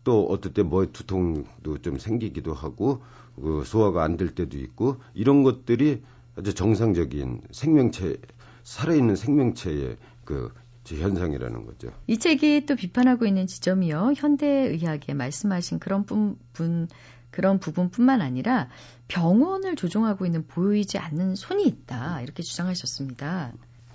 또 0.05 0.25
어떨 0.27 0.53
때 0.53 0.63
머리 0.63 0.93
두통도 0.93 1.79
좀 1.81 1.97
생기기도 1.99 2.53
하고 2.53 3.01
그 3.35 3.63
소화가 3.65 4.03
안 4.03 4.15
될 4.15 4.33
때도 4.33 4.57
있고 4.57 5.01
이런 5.13 5.43
것들이 5.43 6.01
아주 6.37 6.53
정상적인 6.53 7.41
생명체 7.51 8.15
살아있는 8.63 9.17
생명체의 9.17 9.97
그 10.23 10.53
현상이라는 10.87 11.65
거죠. 11.65 11.89
이 12.07 12.17
책이 12.17 12.65
또 12.67 12.75
비판하고 12.75 13.25
있는 13.25 13.47
지점이요. 13.47 14.13
현대의학에 14.15 15.13
말씀하신 15.15 15.79
그런 15.79 16.05
분, 16.05 16.37
분 16.53 16.87
그런 17.31 17.59
부분뿐만 17.59 18.21
아니라 18.21 18.69
병원을 19.07 19.75
조종하고 19.75 20.25
있는 20.25 20.45
보이지 20.47 20.97
않는 20.99 21.35
손이 21.35 21.65
있다 21.65 22.21
이렇게 22.21 22.43
주장하셨습니다. 22.43 23.53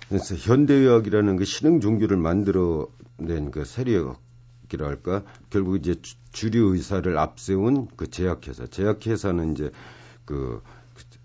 그래서 0.09 0.35
현대의학이라는 0.35 1.37
그 1.37 1.45
신흥 1.45 1.79
종교를 1.79 2.17
만들어낸 2.17 3.49
그 3.51 3.63
세력 3.65 4.19
이랄까 4.73 5.23
결국 5.49 5.77
이제 5.77 5.95
주류 6.31 6.73
의사를 6.73 7.17
앞세운 7.17 7.87
그 7.95 8.09
제약회사, 8.09 8.67
제약회사는 8.67 9.53
이제 9.53 9.71
그 10.25 10.61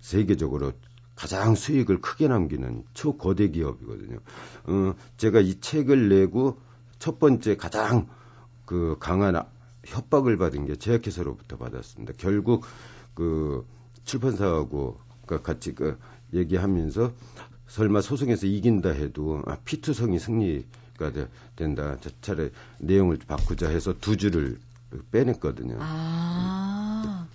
세계적으로 0.01 0.73
가장 1.15 1.55
수익을 1.55 2.01
크게 2.01 2.29
남기는 2.29 2.85
초거대 2.93 3.49
기업이거든요. 3.49 4.19
어, 4.65 4.95
제가 5.17 5.41
이 5.41 5.61
책을 5.61 6.09
내고 6.09 6.59
첫 6.99 7.19
번째 7.19 7.57
가장 7.57 8.09
그 8.67 8.97
강한 9.01 9.43
협박을 9.85 10.37
받은 10.37 10.67
게 10.67 10.77
제약회사로부터 10.77 11.57
받았습니다. 11.57 12.15
결국 12.19 12.65
그 13.15 13.67
출판사하고 14.05 15.01
같이 15.43 15.75
그 15.75 15.99
얘기하면서 16.33 17.13
설마 17.69 18.01
소송에서 18.01 18.47
이긴다 18.47 18.91
해도 18.91 19.43
아, 19.47 19.57
피투성이 19.65 20.19
승리 20.19 20.65
가 20.97 21.13
되, 21.13 21.29
된다. 21.57 21.97
차라리 22.23 22.51
내용을 22.79 23.19
바꾸자 23.27 23.69
해서 23.69 23.95
두 24.01 24.17
줄을 24.17 24.59
빼냈거든요. 25.11 25.79
아. 25.81 27.27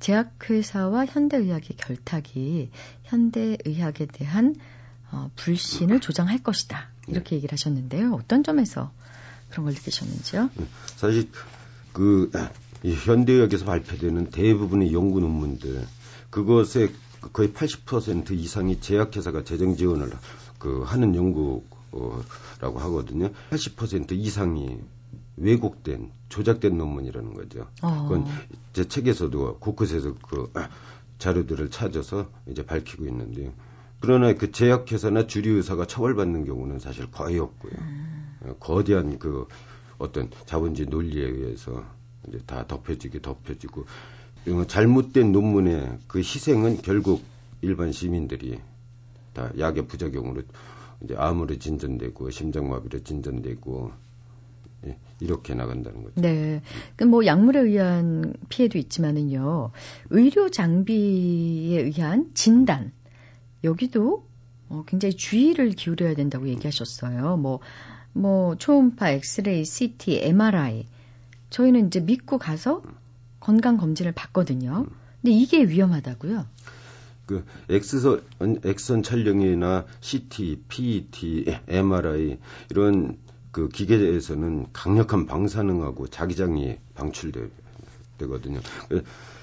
제약회사와 0.00 1.06
현대의학의 1.06 1.76
결탁이 1.76 2.70
현대의학에 3.04 4.06
대한 4.06 4.56
어, 5.12 5.30
불신을 5.36 6.00
조장할 6.00 6.42
것이다. 6.42 6.88
이렇게 7.08 7.36
얘기를 7.36 7.52
하셨는데요. 7.52 8.12
어떤 8.14 8.42
점에서 8.42 8.92
그런 9.50 9.64
걸 9.64 9.74
느끼셨는지요? 9.74 10.50
네, 10.54 10.66
사실 10.96 11.28
그 11.92 12.30
현대의학에서 12.82 13.64
발표되는 13.64 14.30
대부분의 14.30 14.92
연구 14.92 15.20
논문들 15.20 15.86
그것의 16.30 16.92
거의 17.32 17.50
80% 17.50 18.30
이상이 18.30 18.80
제약회사가 18.80 19.44
재정 19.44 19.76
지원을 19.76 20.10
그 20.58 20.82
하는 20.82 21.14
연구 21.14 21.64
라고 22.60 22.78
하거든요. 22.78 23.30
80% 23.50 24.12
이상이 24.12 24.78
왜곡된 25.36 26.12
조작된 26.28 26.76
논문이라는 26.76 27.34
거죠. 27.34 27.66
어. 27.82 28.02
그건 28.02 28.26
제 28.72 28.86
책에서도 28.86 29.58
곳곳에서 29.58 30.14
그 30.28 30.52
자료들을 31.18 31.70
찾아서 31.70 32.30
이제 32.46 32.64
밝히고 32.64 33.06
있는데요. 33.06 33.52
그러나 34.00 34.32
그 34.32 34.50
제약회사나 34.50 35.26
주류회사가 35.26 35.86
처벌받는 35.86 36.44
경우는 36.46 36.78
사실 36.78 37.10
거의 37.10 37.38
없고요. 37.38 37.72
음. 37.78 38.54
거대한 38.58 39.18
그 39.18 39.46
어떤 39.98 40.30
자본주의 40.46 40.88
논리에 40.88 41.22
의해서 41.22 41.84
이제 42.26 42.38
다 42.46 42.66
덮여지게 42.66 43.20
덮여지고 43.20 43.84
잘못된 44.66 45.32
논문의 45.32 45.98
그 46.06 46.18
희생은 46.20 46.80
결국 46.80 47.22
일반 47.60 47.92
시민들이 47.92 48.58
다 49.34 49.52
약의 49.58 49.86
부작용으로 49.86 50.42
이제 51.02 51.14
암으로 51.16 51.58
진전되고 51.58 52.30
심장마비로 52.30 53.02
진전되고 53.02 53.92
예, 54.86 54.98
이렇게 55.20 55.54
나간다는 55.54 56.04
거죠. 56.04 56.20
네. 56.20 56.62
그뭐 56.96 57.26
약물에 57.26 57.60
의한 57.60 58.34
피해도 58.48 58.78
있지만은요. 58.78 59.70
의료 60.10 60.50
장비에 60.50 61.82
의한 61.82 62.30
진단 62.34 62.92
여기도 63.62 64.26
어, 64.70 64.84
굉장히 64.86 65.14
주의를 65.16 65.70
기울여야 65.70 66.14
된다고 66.14 66.48
얘기하셨어요. 66.48 67.36
뭐, 67.36 67.58
뭐, 68.12 68.54
초음파, 68.54 69.10
엑스레이, 69.10 69.64
CT, 69.64 70.20
MRI. 70.22 70.86
저희는 71.50 71.88
이제 71.88 71.98
믿고 72.00 72.38
가서 72.38 72.82
건강 73.40 73.76
검진을 73.76 74.12
받거든요. 74.12 74.86
근데 75.20 75.32
이게 75.32 75.64
위험하다고요? 75.64 76.46
그 77.30 77.44
엑스선, 77.68 78.22
엑선 78.64 79.04
촬영이나 79.04 79.86
CT, 80.00 80.64
PET, 80.66 81.60
MRI 81.68 82.38
이런 82.70 83.18
그 83.52 83.68
기계에서는 83.68 84.66
강력한 84.72 85.26
방사능하고 85.26 86.08
자기장이 86.08 86.78
방출되거든요. 86.96 88.58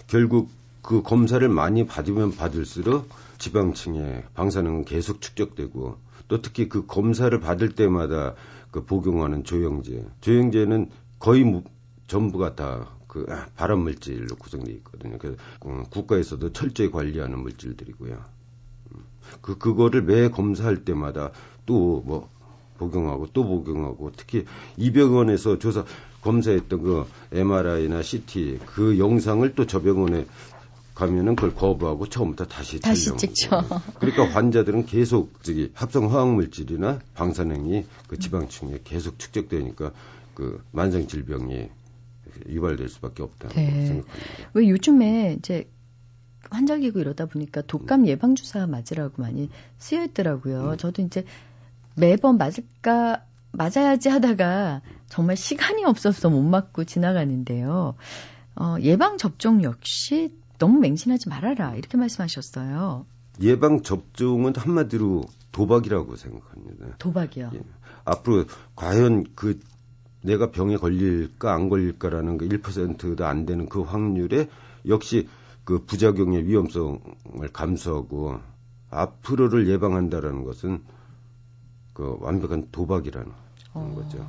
결국 0.07 0.49
그 0.81 1.01
검사를 1.01 1.47
많이 1.47 1.87
받으면 1.87 2.35
받을수록 2.35 3.07
지방층에 3.37 4.25
방사능은 4.33 4.83
계속 4.83 5.21
축적되고 5.21 5.97
또 6.27 6.41
특히 6.41 6.67
그 6.67 6.85
검사를 6.85 7.39
받을 7.39 7.73
때마다 7.73 8.35
그 8.71 8.83
복용하는 8.83 9.45
조영제, 9.45 10.05
조영제는 10.19 10.89
거의 11.19 11.45
무, 11.45 11.63
전부가 12.07 12.55
다 12.55 12.96
그 13.07 13.25
발암 13.55 13.79
물질로 13.79 14.35
구성되어 14.35 14.75
있거든요. 14.75 15.17
그래서 15.17 15.37
어, 15.61 15.83
국가에서도 15.89 16.53
철저히 16.53 16.91
관리하는 16.91 17.39
물질들이고요. 17.39 18.13
음, 18.93 19.03
그 19.41 19.57
그거를 19.57 20.03
매 20.03 20.29
검사할 20.29 20.83
때마다 20.85 21.31
또 21.65 22.01
뭐 22.05 22.29
복용하고 22.77 23.27
또 23.33 23.43
복용하고 23.43 24.11
특히 24.15 24.45
이 24.77 24.91
병원에서 24.91 25.59
조사 25.59 25.83
검사했던 26.21 26.81
그 26.81 27.05
MRI나 27.31 28.01
CT 28.01 28.59
그 28.65 28.97
영상을 28.99 29.53
또 29.55 29.65
저 29.65 29.81
병원에 29.81 30.25
가면은 30.95 31.35
그걸 31.35 31.53
거부하고 31.53 32.07
처음부터 32.09 32.47
다시 32.47 32.79
다시. 32.79 33.15
찍죠. 33.15 33.61
그러니까 33.99 34.27
환자들은 34.29 34.87
계속 34.87 35.43
저기 35.43 35.69
합성 35.75 36.11
화학 36.11 36.33
물질이나 36.33 36.99
방사능이 37.13 37.85
그 38.07 38.17
지방층에 38.17 38.79
계속 38.83 39.19
축적되니까 39.19 39.91
그 40.33 40.63
만성 40.71 41.07
질병이 41.07 41.69
유발될 42.47 42.89
수밖에 42.89 43.23
없다고 43.23 43.53
네. 43.55 43.85
생각합니다. 43.85 44.49
왜 44.53 44.69
요즘에 44.69 45.35
이제 45.39 45.69
환절기고 46.49 46.99
이러다 46.99 47.25
보니까 47.25 47.61
독감 47.61 48.07
예방 48.07 48.35
주사 48.35 48.65
맞으라고 48.67 49.21
많이 49.21 49.49
쓰여 49.77 50.03
있더라고요. 50.05 50.71
음. 50.71 50.77
저도 50.77 51.01
이제 51.01 51.25
매번 51.95 52.37
맞을까 52.37 53.25
맞아야지 53.51 54.09
하다가 54.09 54.81
정말 55.07 55.35
시간이 55.35 55.83
없어서 55.85 56.29
못 56.29 56.43
맞고 56.43 56.83
지나가는데요. 56.83 57.95
어, 58.55 58.75
예방 58.81 59.17
접종 59.17 59.63
역시 59.63 60.35
너무 60.57 60.79
맹신하지 60.79 61.29
말아라 61.29 61.75
이렇게 61.75 61.97
말씀하셨어요. 61.97 63.05
예방 63.41 63.81
접종은 63.83 64.53
한마디로 64.55 65.23
도박이라고 65.51 66.15
생각합니다. 66.15 66.97
도박이요. 66.97 67.51
예. 67.53 67.61
앞으로 68.05 68.45
과연 68.75 69.25
그 69.35 69.59
내가 70.27 70.51
병에 70.51 70.77
걸릴까 70.77 71.53
안 71.53 71.69
걸릴까라는 71.69 72.37
그 72.37 72.47
1%도 72.47 73.25
안 73.25 73.45
되는 73.45 73.67
그 73.67 73.81
확률에 73.81 74.49
역시 74.87 75.27
그 75.63 75.83
부작용의 75.85 76.45
위험성을 76.45 76.99
감수하고 77.51 78.39
앞으로를 78.89 79.67
예방한다라는 79.67 80.43
것은 80.43 80.83
그 81.93 82.17
완벽한 82.19 82.67
도박이라는 82.71 83.31
어, 83.73 83.93
거죠. 83.95 84.25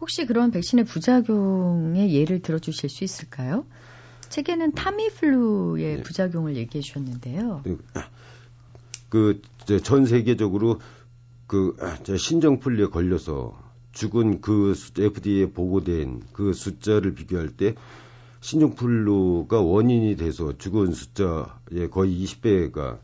혹시 0.00 0.26
그런 0.26 0.50
백신의 0.50 0.84
부작용의 0.86 2.14
예를 2.14 2.40
들어주실 2.40 2.88
수 2.88 3.04
있을까요? 3.04 3.66
책에는 4.28 4.72
타미플루의 4.72 5.96
네. 5.96 6.02
부작용을 6.02 6.56
얘기해 6.56 6.82
주셨는데요. 6.82 7.62
그 9.08 9.40
전 9.82 10.06
세계적으로 10.06 10.80
그저 11.46 12.16
신종플루에 12.16 12.86
걸려서 12.88 13.67
죽은 13.92 14.40
그 14.40 14.74
FDA에 14.96 15.52
보고된 15.52 16.22
그 16.32 16.52
숫자를 16.52 17.14
비교할 17.14 17.50
때 17.50 17.74
신종플루가 18.40 19.60
원인이 19.60 20.16
돼서 20.16 20.56
죽은 20.56 20.92
숫자의 20.92 21.90
거의 21.90 22.24
20배가 22.24 22.98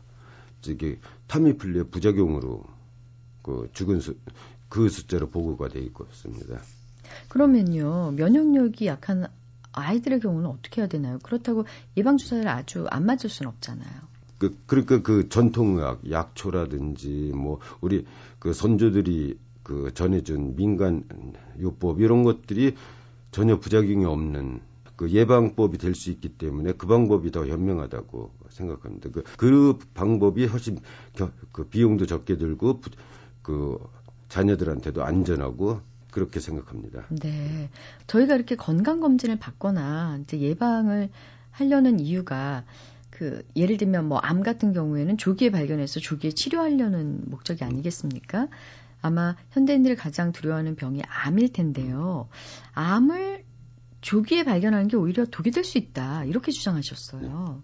저기 0.61 0.97
타미플루의 1.27 1.89
부작용으로 1.89 2.63
그 3.41 3.69
죽은 3.73 3.99
수, 3.99 4.15
그 4.69 4.89
숫자로 4.89 5.29
보고가 5.29 5.69
돼 5.69 5.79
있습니다. 5.79 6.61
그러면요, 7.29 8.11
면역력이 8.11 8.87
약한 8.87 9.27
아이들의 9.71 10.21
경우는 10.21 10.49
어떻게 10.49 10.81
해야 10.81 10.87
되나요? 10.87 11.19
그렇다고 11.21 11.65
예방 11.97 12.17
주사를 12.17 12.47
아주 12.47 12.87
안 12.89 13.05
맞을 13.05 13.29
수는 13.29 13.49
없잖아요. 13.49 14.15
그, 14.37 14.57
그러니까 14.65 15.01
그 15.01 15.29
전통의학, 15.29 16.09
약초라든지 16.09 17.31
뭐 17.35 17.59
우리 17.81 18.05
그 18.39 18.53
선조들이 18.53 19.37
그 19.65 19.91
전해준 19.95 20.55
민간 20.55 21.03
요법 21.59 21.99
이런 21.99 22.23
것들이 22.23 22.75
전혀 23.31 23.59
부작용이 23.59 24.05
없는 24.05 24.61
그 24.95 25.09
예방법이 25.09 25.79
될 25.79 25.95
수 25.95 26.11
있기 26.11 26.29
때문에 26.29 26.73
그 26.73 26.85
방법이 26.85 27.31
더 27.31 27.47
현명하다고 27.47 28.31
생각합니다. 28.49 29.09
그, 29.11 29.23
그 29.37 29.79
방법이 29.95 30.45
훨씬 30.45 30.77
겨, 31.13 31.31
그 31.51 31.65
비용도 31.65 32.05
적게 32.05 32.37
들고 32.37 32.79
부, 32.79 32.91
그 33.41 33.79
자녀들한테도 34.29 35.03
안전하고 35.03 35.81
그렇게 36.11 36.39
생각합니다. 36.39 37.07
네. 37.09 37.69
저희가 38.05 38.35
이렇게 38.35 38.55
건강검진을 38.55 39.39
받거나 39.39 40.19
이제 40.21 40.39
예방을 40.39 41.09
하려는 41.49 41.99
이유가 41.99 42.63
그 43.09 43.43
예를 43.55 43.77
들면 43.77 44.07
뭐 44.09 44.19
암 44.21 44.43
같은 44.43 44.73
경우에는 44.73 45.17
조기에 45.17 45.49
발견해서 45.49 45.99
조기에 46.01 46.31
치료하려는 46.31 47.23
목적이 47.25 47.63
아니겠습니까? 47.63 48.47
아마 49.05 49.35
현대인들이 49.51 49.95
가장 49.95 50.31
두려워하는 50.31 50.75
병이 50.75 51.03
암일 51.07 51.53
텐데요. 51.53 52.27
암을 52.73 53.43
조기에 54.01 54.43
발견하는 54.43 54.87
게 54.87 54.97
오히려 54.97 55.25
독이 55.25 55.51
될 55.51 55.63
수 55.63 55.77
있다. 55.77 56.25
이렇게 56.25 56.51
주장하셨어요. 56.51 57.61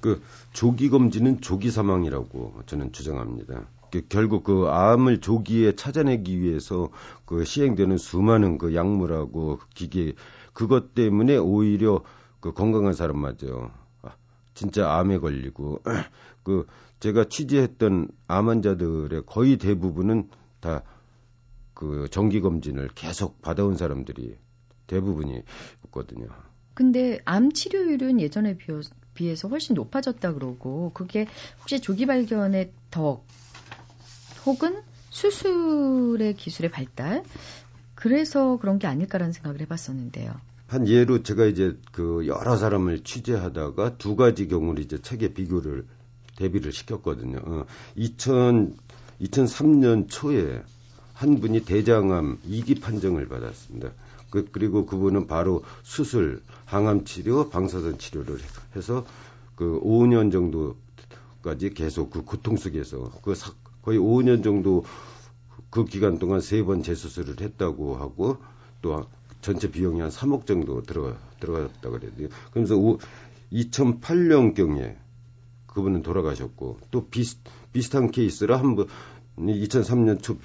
그 0.00 0.22
조기 0.52 0.88
검진은 0.88 1.40
조기 1.40 1.72
사망이라고 1.72 2.62
저는 2.66 2.92
주장합니다. 2.92 3.66
그 3.90 4.02
결국 4.08 4.44
그 4.44 4.68
암을 4.68 5.20
조기에 5.20 5.74
찾아내기 5.74 6.40
위해서 6.40 6.90
그 7.24 7.44
시행되는 7.44 7.98
수많은 7.98 8.58
그 8.58 8.72
약물하고 8.74 9.58
기계 9.74 10.14
그것 10.52 10.94
때문에 10.94 11.38
오히려 11.38 12.02
그 12.38 12.52
건강한 12.52 12.92
사람마저 12.92 13.46
아, 13.48 13.85
진짜 14.56 14.90
암에 14.90 15.18
걸리고 15.18 15.82
그 16.42 16.66
제가 16.98 17.28
취재했던 17.28 18.08
암 18.26 18.48
환자들의 18.48 19.22
거의 19.26 19.56
대부분은 19.56 20.28
다 20.60 20.82
그 21.76 22.08
정기 22.10 22.40
검진을 22.40 22.88
계속 22.94 23.42
받아온 23.42 23.76
사람들이 23.76 24.38
대부분이었거든요. 24.86 26.26
근데 26.72 27.20
암 27.26 27.52
치료율은 27.52 28.18
예전에 28.18 28.56
비해, 28.56 28.80
비해서 29.12 29.48
훨씬 29.48 29.74
높아졌다 29.74 30.32
그러고 30.32 30.90
그게 30.94 31.26
혹시 31.60 31.80
조기 31.80 32.06
발견의 32.06 32.72
덕 32.90 33.26
혹은 34.46 34.82
수술의 35.10 36.34
기술의 36.36 36.70
발달 36.70 37.22
그래서 37.94 38.56
그런 38.56 38.78
게 38.78 38.86
아닐까라는 38.86 39.34
생각을 39.34 39.60
해봤었는데요. 39.60 40.34
한 40.66 40.88
예로 40.88 41.22
제가 41.22 41.46
이제 41.46 41.78
그 41.92 42.26
여러 42.26 42.56
사람을 42.56 43.04
취재하다가 43.04 43.98
두 43.98 44.16
가지 44.16 44.48
경우를 44.48 44.82
이제 44.82 45.00
책에 45.00 45.32
비교를 45.32 45.86
대비를 46.36 46.72
시켰거든요. 46.72 47.38
어, 47.44 47.66
2000 47.94 48.76
2003년 49.20 50.06
초에 50.08 50.62
한 51.14 51.40
분이 51.40 51.64
대장암 51.64 52.40
2기 52.46 52.82
판정을 52.82 53.28
받았습니다. 53.28 53.90
그, 54.28 54.48
그리고 54.52 54.84
그분은 54.84 55.26
바로 55.26 55.64
수술, 55.82 56.42
항암 56.66 57.04
치료, 57.04 57.48
방사선 57.48 57.98
치료를 57.98 58.38
해서 58.74 59.06
그 59.54 59.80
5년 59.82 60.30
정도까지 60.30 61.70
계속 61.70 62.10
그 62.10 62.24
고통 62.24 62.56
속에서 62.58 63.10
그 63.22 63.34
사, 63.34 63.52
거의 63.80 63.98
5년 63.98 64.44
정도 64.44 64.84
그 65.70 65.84
기간 65.86 66.18
동안 66.18 66.40
세 66.40 66.62
번 66.62 66.82
재수술을 66.82 67.40
했다고 67.40 67.96
하고 67.96 68.36
또 68.82 69.06
전체 69.46 69.70
비용이 69.70 70.00
한 70.00 70.10
3억 70.10 70.46
정도 70.46 70.82
들어 70.82 71.16
들어갔다 71.40 71.90
그래요. 71.90 72.28
그러면서 72.50 72.76
오, 72.76 72.98
2008년 73.52 74.54
경에 74.54 74.96
그분은 75.68 76.02
돌아가셨고 76.02 76.80
또 76.90 77.06
비슷 77.08 77.38
비슷한 77.72 78.10
케이스라 78.10 78.58
한번 78.58 78.88
2003년 79.38 80.22
초 80.22 80.36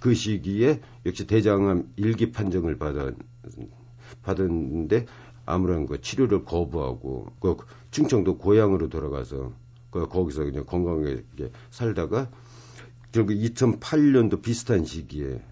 그 0.00 0.14
시기에 0.14 0.80
역시 1.06 1.26
대장암 1.26 1.92
일기 1.96 2.30
판정을 2.32 2.78
받았 2.78 3.14
받았는데 4.22 5.06
아무런 5.46 5.86
그 5.86 6.00
치료를 6.00 6.44
거부하고 6.44 7.32
그 7.40 7.56
충청도 7.90 8.38
고향으로 8.38 8.88
돌아가서 8.88 9.52
그 9.90 10.06
거기서 10.08 10.44
그냥 10.44 10.64
건강하게 10.66 11.24
살다가 11.70 12.30
결국 13.10 13.34
2008년도 13.34 14.42
비슷한 14.42 14.84
시기에 14.84 15.42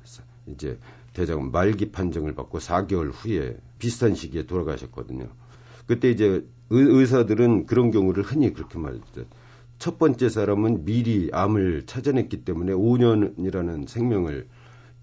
이제 0.46 0.78
대장암 1.20 1.50
말기 1.52 1.92
판정을 1.92 2.34
받고 2.34 2.58
4개월 2.58 3.10
후에 3.12 3.56
비슷한 3.78 4.14
시기에 4.14 4.46
돌아가셨거든요. 4.46 5.28
그때 5.86 6.10
이제 6.10 6.46
의사들은 6.70 7.66
그런 7.66 7.90
경우를 7.90 8.22
흔히 8.22 8.52
그렇게 8.52 8.78
말했죠. 8.78 9.26
첫 9.78 9.98
번째 9.98 10.28
사람은 10.28 10.84
미리 10.84 11.30
암을 11.32 11.84
찾아냈기 11.86 12.44
때문에 12.44 12.72
5년이라는 12.72 13.88
생명을 13.88 14.46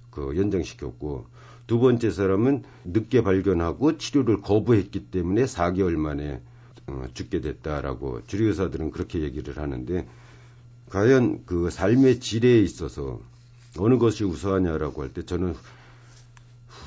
그 0.10 0.36
연장시켰고 0.38 1.26
두 1.68 1.80
번째 1.80 2.10
사람은 2.10 2.64
늦게 2.86 3.22
발견하고 3.22 3.98
치료를 3.98 4.42
거부했기 4.42 5.12
때문에 5.12 5.44
4개월 5.44 5.96
만에 5.98 6.42
어, 6.88 7.04
죽게 7.14 7.42
됐다라고 7.42 8.24
주류 8.26 8.48
의사들은 8.48 8.92
그렇게 8.92 9.22
얘기를 9.22 9.58
하는데 9.58 10.08
과연 10.90 11.44
그 11.46 11.70
삶의 11.70 12.22
질에 12.22 12.60
있어서 12.62 13.20
어느 13.78 13.98
것이 13.98 14.24
우수하냐라고 14.24 15.04
할 15.04 15.10
때 15.14 15.24
저는 15.24 15.54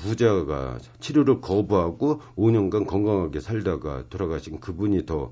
후자가 0.03 0.79
치료를 0.99 1.41
거부하고 1.41 2.21
5년간 2.35 2.87
건강하게 2.87 3.39
살다가 3.39 4.03
돌아가신 4.09 4.59
그분이 4.59 5.05
더 5.05 5.31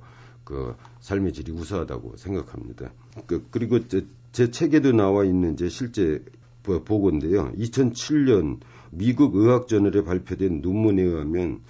그 0.50 0.76
삶의 1.02 1.34
질이 1.34 1.52
우수하다고 1.52 2.18
생각합니다. 2.18 2.92
그, 3.28 3.46
그리고 3.52 3.88
제, 3.88 4.08
제 4.32 4.50
책에도 4.50 4.92
나와 4.92 5.24
있는 5.24 5.56
제 5.56 5.70
실제 5.70 6.26
보고인데요. 6.64 7.52
2007년 7.54 8.60
미국 8.90 9.36
의학저널에 9.36 10.04
발표된 10.04 10.62
논문에 10.62 11.04
의하면 11.04 11.62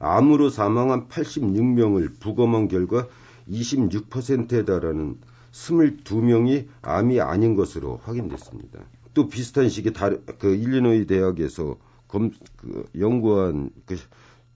암으로 0.00 0.50
사망한 0.50 1.08
86명을 1.08 2.20
부검한 2.20 2.68
결과 2.68 3.08
26%에 3.48 4.66
달하는 4.66 5.16
22명이 5.52 6.66
암이 6.82 7.20
아닌 7.22 7.54
것으로 7.54 8.00
확인됐습니다. 8.04 8.80
또 9.14 9.28
비슷한 9.28 9.66
다른 9.94 10.22
그 10.38 10.54
일리노이 10.54 11.06
대학에서 11.06 11.76
검, 12.08 12.30
그 12.56 12.84
연구한 12.98 13.70
그 13.84 13.96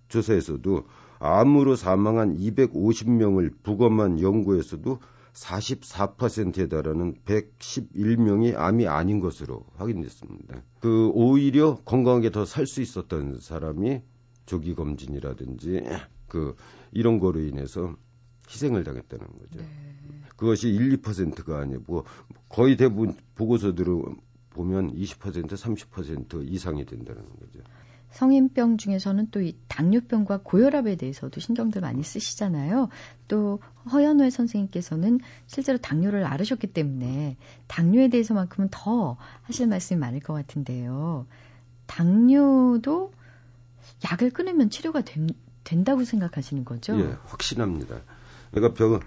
조사에서도 0.09 0.85
암으로 1.19 1.77
사망한 1.77 2.37
250명을 2.37 3.53
부검한 3.63 4.21
연구에서도 4.21 4.99
44%에 5.33 6.69
달하는 6.69 7.15
111명이 7.25 8.57
암이 8.57 8.89
아닌 8.89 9.21
것으로 9.21 9.65
확인됐습니다. 9.77 10.63
그 10.81 11.11
오히려 11.15 11.77
건강하게 11.85 12.31
더 12.31 12.45
살 12.45 12.67
수 12.67 12.81
있었던 12.83 13.39
사람이 13.41 14.03
조기 14.47 14.75
검진이라든지 14.75 15.85
그 16.27 16.57
이런 16.91 17.21
거로 17.21 17.41
인해서 17.41 17.95
희생을 18.49 18.83
당했다는 18.83 19.27
거죠. 19.27 19.59
네. 19.61 19.69
그것이 20.37 20.69
1, 20.71 20.99
2%가 21.03 21.61
아니고 21.61 22.05
거의 22.49 22.77
대부분 22.77 23.15
보고서들을 23.37 24.03
보면 24.51 24.95
20% 24.95 25.49
30% 25.49 26.49
이상이 26.49 26.85
된다는 26.85 27.23
거죠. 27.39 27.61
성인병 28.11 28.77
중에서는 28.77 29.31
또 29.31 29.41
이 29.41 29.57
당뇨병과 29.69 30.41
고혈압에 30.43 30.97
대해서도 30.97 31.41
신경들 31.41 31.81
많이 31.81 32.03
쓰시잖아요. 32.03 32.89
또 33.29 33.61
허연회 33.91 34.31
선생님께서는 34.31 35.21
실제로 35.47 35.79
당뇨를 35.79 36.25
앓으셨기 36.25 36.67
때문에 36.67 37.37
당뇨에 37.69 38.09
대해서만큼은 38.09 38.69
더 38.71 39.17
하실 39.43 39.69
말씀이 39.69 39.99
많을 39.99 40.21
것 40.21 40.35
같은데요. 40.35 41.27
당뇨도 41.87 43.13
약을 44.05 44.31
끊으면 44.31 44.71
치료가 44.71 45.01
된, 45.03 45.29
된다고 45.65 46.05
생각하시는 46.05 46.65
거죠? 46.65 46.99
예, 47.01 47.17
확신합니다. 47.25 48.01
그러니까 48.51 48.75
병, 48.75 49.01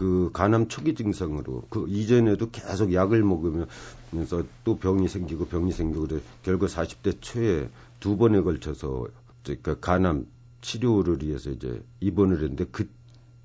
그 0.00 0.30
간암 0.32 0.68
초기 0.68 0.94
증상으로 0.94 1.64
그 1.68 1.84
이전에도 1.86 2.48
계속 2.50 2.94
약을 2.94 3.22
먹으면서 3.22 4.44
또 4.64 4.78
병이 4.78 5.08
생기고 5.08 5.48
병이 5.48 5.72
생기고 5.72 6.06
그래 6.06 6.20
결국 6.42 6.68
40대 6.68 7.20
초에 7.20 7.68
두 8.00 8.16
번에 8.16 8.40
걸쳐서 8.40 9.08
그러니까 9.44 9.78
간암 9.78 10.26
치료를 10.62 11.18
위해서 11.22 11.50
이제 11.50 11.82
입원을 12.00 12.38
했는데 12.38 12.64
그 12.72 12.88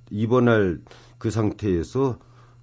입원할 0.10 0.80
그 1.18 1.30
상태에서 1.30 2.20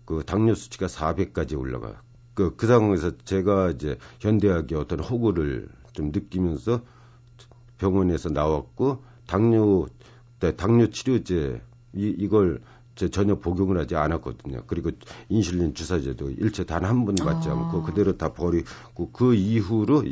그 0.07 0.23
당뇨 0.25 0.55
수치가 0.55 0.87
400까지 0.87 1.59
올라가. 1.61 2.01
그, 2.33 2.57
그 2.57 2.67
상황에서 2.67 3.19
제가 3.27 3.73
이제 3.73 3.99
현대학의 4.21 4.79
어떤 4.79 5.01
호구를 5.01 5.69
좀 5.93 6.13
느끼면서 6.13 6.81
병원에서 7.77 8.31
나왔고 8.31 9.05
당뇨 9.27 9.87
당뇨 10.57 10.87
치료제 10.87 11.61
이, 11.95 12.07
이걸 12.17 12.63
전혀 13.09 13.37
복용을 13.37 13.79
하지 13.79 13.97
않았거든요. 13.97 14.63
그리고 14.67 14.91
인슐린 15.29 15.75
주사제도 15.75 16.31
일체 16.31 16.65
단 16.65 16.85
한 16.85 17.05
번 17.05 17.15
맞지 17.25 17.49
아. 17.49 17.53
않고 17.53 17.83
그대로 17.83 18.17
다 18.17 18.33
버리고 18.33 19.11
그 19.13 19.35
이후로 19.35 20.05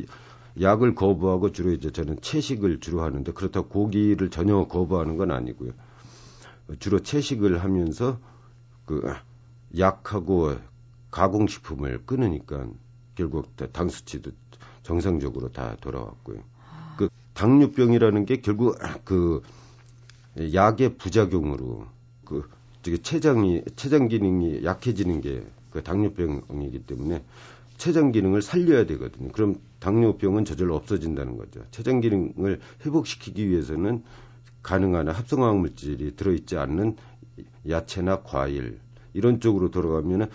약을 0.60 0.94
거부하고 0.94 1.52
주로 1.52 1.72
이제 1.72 1.90
저는 1.90 2.20
채식을 2.20 2.80
주로 2.80 3.02
하는데 3.02 3.30
그렇다고 3.32 3.68
고기를 3.68 4.30
전혀 4.30 4.64
거부하는 4.66 5.16
건 5.16 5.30
아니고요. 5.30 5.72
주로 6.78 7.00
채식을 7.00 7.62
하면서 7.62 8.18
그 8.84 9.02
약하고 9.78 10.56
가공식품을 11.10 12.02
끊으니까 12.06 12.66
결국 13.14 13.48
당 13.72 13.88
수치도 13.88 14.30
정상적으로 14.82 15.50
다 15.52 15.76
돌아왔고요. 15.80 16.38
그 16.96 17.08
당뇨병이라는 17.34 18.24
게 18.26 18.40
결국 18.40 18.78
그 19.04 19.42
약의 20.54 20.96
부작용으로 20.96 21.86
그 22.24 22.48
췌장이 22.82 23.62
췌장 23.76 24.08
기능이 24.08 24.64
약해지는 24.64 25.20
게 25.20 25.44
그 25.70 25.82
당뇨병이기 25.82 26.80
때문에 26.80 27.22
췌장 27.78 28.12
기능을 28.12 28.42
살려야 28.42 28.84
되거든요. 28.86 29.30
그럼 29.32 29.56
당뇨병은 29.78 30.44
저절로 30.44 30.76
없어진다는 30.76 31.38
거죠. 31.38 31.62
췌장 31.70 32.00
기능을 32.00 32.60
회복시키기 32.84 33.48
위해서는 33.48 34.02
가능한 34.62 35.08
합성화학 35.08 35.58
물질이 35.58 36.16
들어있지 36.16 36.58
않는 36.58 36.96
야채나 37.68 38.22
과일 38.22 38.78
이런 39.14 39.40
쪽으로 39.40 39.70
돌아가면은 39.70 40.26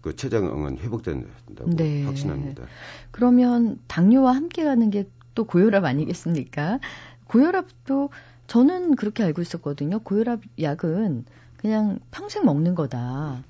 그 0.00 0.16
췌장은 0.16 0.78
회복된다고 0.78 1.70
네. 1.76 2.04
확신합니다. 2.04 2.64
그러면 3.12 3.78
당뇨와 3.86 4.34
함께 4.34 4.64
가는 4.64 4.90
게 4.90 5.08
또 5.34 5.44
고혈압 5.44 5.84
아니겠습니까? 5.84 6.78
고혈압도 7.26 8.10
저는 8.46 8.96
그렇게 8.96 9.22
알고 9.22 9.42
있었거든요. 9.42 9.98
고혈압 10.00 10.40
약은 10.60 11.24
그냥 11.64 11.98
평생 12.10 12.44
먹는 12.44 12.74
거다. 12.74 13.42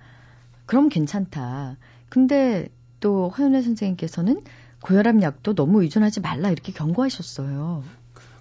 그럼 0.67 0.89
괜찮다. 0.89 1.77
근데 2.09 2.69
또 3.01 3.29
허연애 3.29 3.61
선생님께서는 3.61 4.45
고혈압 4.83 5.21
약도 5.21 5.53
너무 5.57 5.83
의존하지 5.83 6.21
말라 6.21 6.49
이렇게 6.51 6.71
경고하셨어요. 6.73 7.83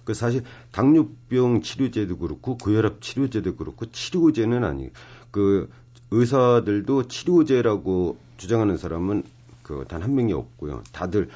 그 0.04 0.14
사실 0.14 0.44
당뇨병 0.70 1.60
치료제도 1.60 2.16
그렇고 2.18 2.56
고혈압 2.56 3.02
치료제도 3.02 3.56
그렇고 3.56 3.86
치료제는 3.90 4.62
아니. 4.62 4.90
그 5.32 5.68
의사들도 6.12 7.08
치료제라고 7.08 8.16
주장하는 8.36 8.76
사람은 8.76 9.24
그 9.64 9.84
단 9.88 10.04
한 10.04 10.14
명이 10.14 10.32
없고요. 10.34 10.84
다들 10.92 11.28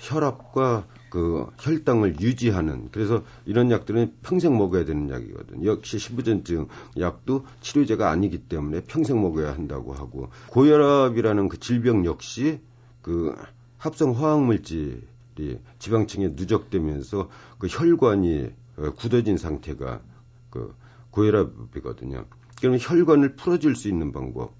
혈압과 0.00 0.86
그 1.12 1.46
혈당을 1.58 2.20
유지하는 2.20 2.88
그래서 2.90 3.22
이런 3.44 3.70
약들은 3.70 4.14
평생 4.22 4.56
먹어야 4.56 4.86
되는 4.86 5.10
약이거든요. 5.10 5.68
역시 5.68 5.98
신부전증 5.98 6.68
약도 7.00 7.44
치료제가 7.60 8.08
아니기 8.08 8.38
때문에 8.38 8.80
평생 8.84 9.20
먹어야 9.20 9.52
한다고 9.52 9.92
하고 9.92 10.30
고혈압이라는 10.48 11.50
그 11.50 11.60
질병 11.60 12.06
역시 12.06 12.60
그 13.02 13.36
합성 13.76 14.12
화학 14.12 14.42
물질이 14.42 15.58
지방층에 15.78 16.28
누적되면서 16.28 17.28
그 17.58 17.66
혈관이 17.66 18.50
어, 18.78 18.90
굳어진 18.96 19.36
상태가 19.36 20.00
그 20.48 20.74
고혈압이거든요. 21.10 22.24
그러면 22.58 22.78
혈관을 22.80 23.36
풀어줄 23.36 23.76
수 23.76 23.88
있는 23.88 24.12
방법 24.12 24.54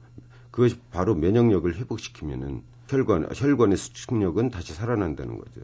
그것이 0.50 0.78
바로 0.90 1.14
면역력을 1.14 1.74
회복시키면은 1.76 2.62
혈관 2.88 3.30
혈관의 3.34 3.78
수축력은 3.78 4.50
다시 4.50 4.74
살아난다는 4.74 5.38
거죠. 5.38 5.62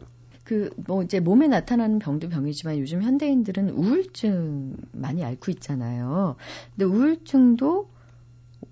그 0.49 0.71
뭐 0.87 1.03
이제 1.03 1.19
몸에 1.19 1.47
나타나는 1.47 1.99
병도 1.99 2.29
병이지만 2.29 2.79
요즘 2.79 3.03
현대인들은 3.03 3.69
우울증 3.69 4.75
많이 4.91 5.23
앓고 5.23 5.51
있잖아요. 5.51 6.37
근데 6.75 6.85
우울증도 6.85 7.87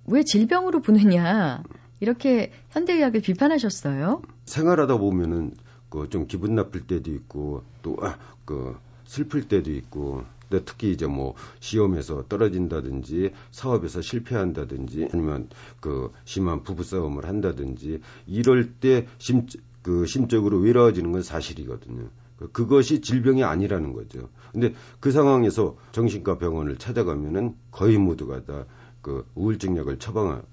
왜 0.07 0.23
질병으로 0.23 0.81
보느냐 0.81 1.61
이렇게 1.99 2.51
현대의학을 2.71 3.21
비판하셨어요. 3.21 4.23
생활하다 4.45 4.97
보면은 4.97 5.51
그 5.89 6.07
좀 6.09 6.25
기분 6.27 6.55
나쁠 6.55 6.87
때도 6.87 7.11
있고 7.11 7.61
또그 7.83 8.01
아, 8.03 8.79
슬플 9.05 9.47
때도 9.47 9.71
있고 9.71 10.23
근데 10.49 10.63
특히 10.65 10.91
이제 10.91 11.05
뭐 11.05 11.35
시험에서 11.59 12.23
떨어진다든지 12.27 13.31
사업에서 13.51 14.01
실패한다든지 14.01 15.09
아니면 15.13 15.49
그 15.79 16.11
심한 16.25 16.63
부부싸움을 16.63 17.25
한다든지 17.25 18.01
이럴 18.25 18.73
때 18.73 19.07
심, 19.17 19.45
그 19.87 20.05
심적으로 20.05 20.59
외로워지는 20.59 21.11
건 21.11 21.23
사실이거든요. 21.23 22.09
그, 22.37 22.51
그것이 22.51 23.01
질병이 23.01 23.43
아니라는 23.43 23.93
거죠. 23.93 24.29
근데 24.51 24.73
그 24.99 25.11
상황에서 25.11 25.77
정신과 25.93 26.37
병원을 26.37 26.77
찾아가면은 26.77 27.55
거의 27.71 27.97
모두가 27.97 28.43
다 28.43 28.65
그 29.07 29.25
우울증 29.35 29.77
약을 29.77 29.99
처방을 29.99 30.43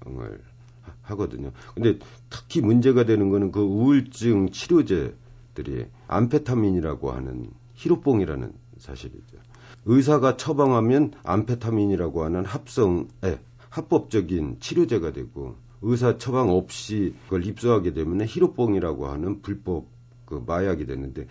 하거든요. 1.01 1.51
근데 1.73 1.99
특히 2.29 2.61
문제가 2.61 3.03
되는 3.03 3.29
거는 3.29 3.51
그 3.51 3.59
우울증 3.59 4.49
치료제들이 4.49 5.87
암페타민이라고 6.07 7.11
하는 7.11 7.49
히로뽕이라는 7.73 8.53
사실이죠. 8.77 9.37
의사가 9.83 10.37
처방하면 10.37 11.11
암페타민이라고 11.23 12.23
하는 12.23 12.45
합성, 12.45 13.09
에, 13.25 13.39
합법적인 13.69 14.61
치료제가 14.61 15.11
되고 15.11 15.57
의사 15.87 16.17
처방 16.17 16.49
없이 16.49 17.13
그걸 17.25 17.45
입수하게 17.45 17.93
되면 17.93 18.25
히로뽕이라고 18.25 19.07
하는 19.07 19.41
불법 19.41 19.85
그 20.25 20.43
마약이 20.45 20.87
되는데 20.87 21.27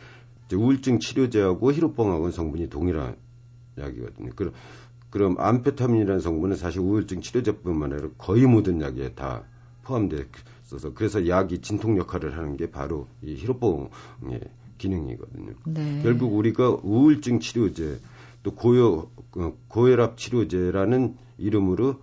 우울증 0.53 1.01
치료제하고 1.01 1.73
히로뽕하고는 1.73 2.31
성분이 2.31 2.71
동일한 2.71 3.17
약이거든요. 3.77 4.31
그럼 4.37 4.53
그럼 5.11 5.37
암페타민이라는 5.39 6.21
성분은 6.21 6.57
사실 6.57 6.81
우울증 6.81 7.21
치료제뿐만 7.21 7.93
아니라 7.93 8.09
거의 8.17 8.47
모든 8.47 8.81
약에 8.81 9.15
다 9.15 9.43
포함되어 9.83 10.21
있어서 10.65 10.95
그래서 10.95 11.27
약이 11.27 11.61
진통 11.61 11.99
역할을 11.99 12.37
하는 12.37 12.57
게 12.57 12.71
바로 12.71 13.09
이 13.23 13.35
히로뽕의 13.35 14.41
기능이거든요. 14.79 15.53
네. 15.67 16.01
결국 16.03 16.35
우리가 16.35 16.79
우울증 16.83 17.41
치료제 17.41 17.99
또 18.45 18.55
고혈 18.55 19.07
그 19.33 19.59
고혈압 19.67 20.17
치료제라는 20.17 21.17
이름으로 21.39 21.97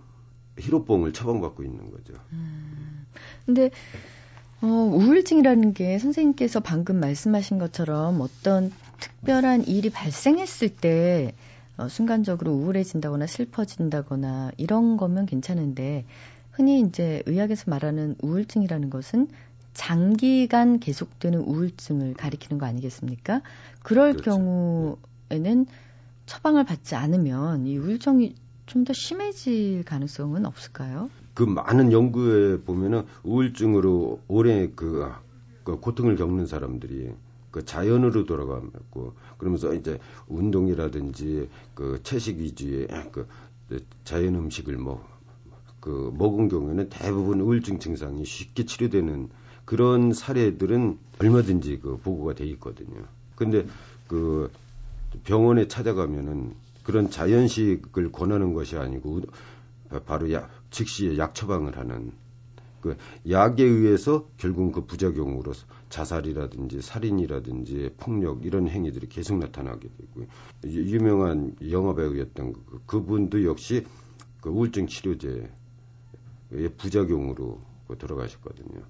히로뽕을 0.58 1.12
처방받고 1.12 1.62
있는 1.62 1.90
거죠. 1.90 2.14
음. 2.32 3.06
근데 3.46 3.70
어, 4.60 4.66
우울증이라는 4.66 5.74
게 5.74 5.98
선생님께서 5.98 6.60
방금 6.60 7.00
말씀하신 7.00 7.58
것처럼 7.58 8.20
어떤 8.20 8.72
특별한 9.00 9.66
일이 9.66 9.90
발생했을 9.90 10.68
때 10.68 11.34
어, 11.76 11.88
순간적으로 11.88 12.52
우울해진다거나 12.52 13.26
슬퍼진다거나 13.26 14.52
이런 14.56 14.96
거면 14.96 15.26
괜찮은데 15.26 16.04
흔히 16.52 16.80
이제 16.80 17.22
의학에서 17.26 17.70
말하는 17.70 18.14
우울증이라는 18.22 18.90
것은 18.90 19.28
장기간 19.74 20.78
계속되는 20.78 21.40
우울증을 21.40 22.14
가리키는 22.14 22.58
거 22.58 22.66
아니겠습니까? 22.66 23.40
그럴 23.82 24.12
그렇죠. 24.12 24.30
경우에는 25.30 25.66
처방을 26.26 26.64
받지 26.64 26.94
않으면 26.94 27.66
이 27.66 27.78
우울증이 27.78 28.34
좀 28.66 28.84
더 28.84 28.92
심해질 28.92 29.84
가능성은 29.84 30.46
없을까요? 30.46 31.10
그 31.34 31.42
많은 31.42 31.92
연구에 31.92 32.60
보면은 32.60 33.04
우울증으로 33.22 34.20
오래 34.28 34.70
그, 34.74 35.10
그 35.64 35.78
고통을 35.78 36.16
겪는 36.16 36.46
사람들이 36.46 37.12
그 37.50 37.64
자연으로 37.64 38.24
돌아가고 38.24 39.14
그러면서 39.38 39.74
이제 39.74 39.98
운동이라든지 40.28 41.48
그 41.74 42.00
채식 42.02 42.38
위주의 42.38 42.86
그 43.10 43.26
자연 44.04 44.34
음식을 44.34 44.76
뭐 44.78 45.12
그 45.82 46.14
먹은 46.16 46.48
경우에는 46.48 46.90
대부분 46.90 47.40
우울증 47.40 47.80
증상이 47.80 48.24
쉽게 48.24 48.66
치료되는 48.66 49.28
그런 49.64 50.12
사례들은 50.12 50.96
얼마든지 51.18 51.80
그 51.80 51.96
보고가 51.96 52.34
돼 52.34 52.46
있거든요. 52.50 53.02
근데 53.34 53.66
그 54.06 54.48
병원에 55.24 55.66
찾아가면은 55.66 56.54
그런 56.82 57.10
자연식을 57.10 58.12
권하는 58.12 58.54
것이 58.54 58.76
아니고 58.76 59.22
바로 60.06 60.32
약, 60.32 60.50
즉시 60.70 61.16
약 61.18 61.34
처방을 61.34 61.76
하는 61.76 62.12
그 62.80 62.96
약에 63.30 63.62
의해서 63.62 64.28
결국 64.36 64.72
그 64.72 64.84
부작용으로 64.86 65.52
자살이라든지 65.88 66.82
살인이라든지 66.82 67.94
폭력 67.96 68.44
이런 68.44 68.68
행위들이 68.68 69.08
계속 69.08 69.38
나타나게 69.38 69.88
되고요. 69.88 70.26
유명한 70.64 71.54
영화 71.70 71.94
배우였던 71.94 72.52
그, 72.52 72.82
그분도 72.86 73.44
역시 73.44 73.86
그 74.40 74.50
우울증 74.50 74.88
치료제의 74.88 75.48
부작용으로 76.76 77.60
돌아가셨거든요. 77.96 78.82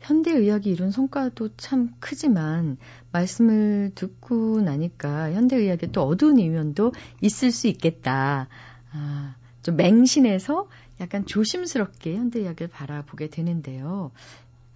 현대의학이 0.00 0.70
이룬 0.70 0.90
성과도 0.90 1.50
참 1.56 1.94
크지만 2.00 2.76
말씀을 3.12 3.92
듣고 3.94 4.60
나니까 4.60 5.32
현대의학에 5.32 5.88
또 5.88 6.02
어두운 6.02 6.38
이면도 6.38 6.92
있을 7.20 7.50
수 7.50 7.68
있겠다. 7.68 8.48
아, 8.92 9.36
좀 9.62 9.76
맹신해서 9.76 10.68
약간 11.00 11.26
조심스럽게 11.26 12.16
현대의학을 12.16 12.68
바라보게 12.68 13.28
되는데요. 13.28 14.10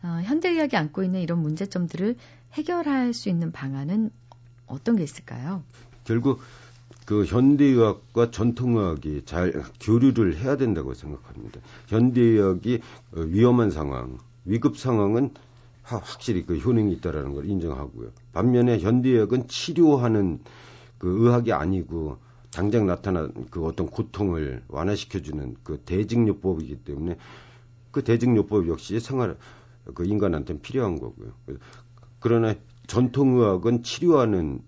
어, 0.02 0.06
현대의학이 0.24 0.76
안고 0.76 1.02
있는 1.02 1.20
이런 1.20 1.40
문제점들을 1.40 2.16
해결할 2.52 3.14
수 3.14 3.28
있는 3.28 3.52
방안은 3.52 4.10
어떤 4.66 4.96
게 4.96 5.02
있을까요? 5.02 5.62
결국 6.04 6.40
그 7.12 7.26
현대의학과 7.26 8.30
전통의학이 8.30 9.26
잘 9.26 9.52
교류를 9.80 10.38
해야 10.38 10.56
된다고 10.56 10.94
생각합니다. 10.94 11.60
현대의학이 11.88 12.80
위험한 13.12 13.70
상황, 13.70 14.16
위급 14.46 14.78
상황은 14.78 15.34
확실히 15.82 16.46
그 16.46 16.56
효능이 16.56 16.90
있다라는 16.94 17.34
걸 17.34 17.44
인정하고요. 17.44 18.12
반면에 18.32 18.78
현대의학은 18.78 19.46
치료하는 19.46 20.40
그 20.96 21.26
의학이 21.26 21.52
아니고 21.52 22.16
당장 22.50 22.86
나타난 22.86 23.30
그 23.50 23.62
어떤 23.66 23.88
고통을 23.88 24.62
완화시켜주는 24.68 25.56
그 25.64 25.80
대증요법이기 25.84 26.76
때문에 26.76 27.18
그 27.90 28.02
대증요법 28.04 28.68
역시 28.68 29.00
생활 29.00 29.36
그 29.92 30.06
인간한테는 30.06 30.62
필요한 30.62 30.98
거고요. 30.98 31.32
그러나 32.20 32.54
전통의학은 32.86 33.82
치료하는 33.82 34.62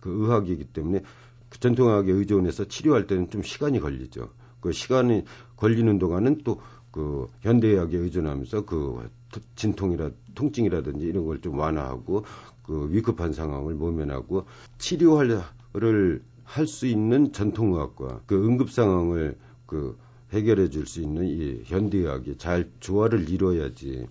그 0.00 0.10
의학이기 0.10 0.64
때문에 0.64 0.98
그 0.98 1.23
전통의학에 1.60 2.12
의존해서 2.12 2.66
치료할 2.66 3.06
때는 3.06 3.30
좀 3.30 3.42
시간이 3.42 3.80
걸리죠. 3.80 4.30
그 4.60 4.72
시간이 4.72 5.24
걸리는 5.56 5.98
동안은 5.98 6.42
또 6.44 6.60
그 6.94 7.28
현대의학에 7.40 7.98
의존하면서 7.98 8.66
그 8.66 9.10
진통이라 9.56 10.10
통증이라든지 10.36 11.06
이런 11.06 11.24
걸 11.24 11.40
좀 11.40 11.58
완화하고 11.58 12.24
그 12.62 12.88
위급한 12.92 13.32
상황을 13.32 13.74
모면하고 13.74 14.46
치료를 14.78 16.22
할 16.44 16.66
수 16.68 16.86
있는 16.86 17.32
전통의학과 17.32 18.20
그 18.26 18.46
응급 18.46 18.70
상황을 18.70 19.36
그 19.66 19.98
해결해 20.32 20.68
줄 20.68 20.86
수 20.86 21.00
있는 21.00 21.24
이 21.26 21.62
현대의학이 21.64 22.38
잘 22.38 22.70
조화를 22.78 23.28
이뤄야지 23.28 24.06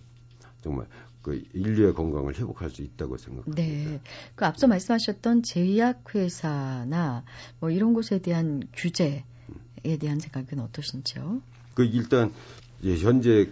정말 0.62 0.86
그 1.24 1.42
인류의 1.54 1.94
건강을 1.94 2.38
회복할 2.38 2.70
수 2.70 2.84
있다고 2.84 3.18
생각합니다. 3.18 3.62
네. 3.62 4.00
그 4.36 4.46
앞서 4.46 4.68
말씀하셨던 4.68 5.42
제약회사나 5.44 7.24
뭐 7.60 7.72
이런 7.72 7.94
곳에 7.94 8.20
대한 8.20 8.62
규제에 8.74 9.24
대한 10.00 10.20
생각은 10.20 10.60
어떠신지요? 10.60 11.42
그 11.74 11.86
일단 11.86 12.32
현재 12.84 13.50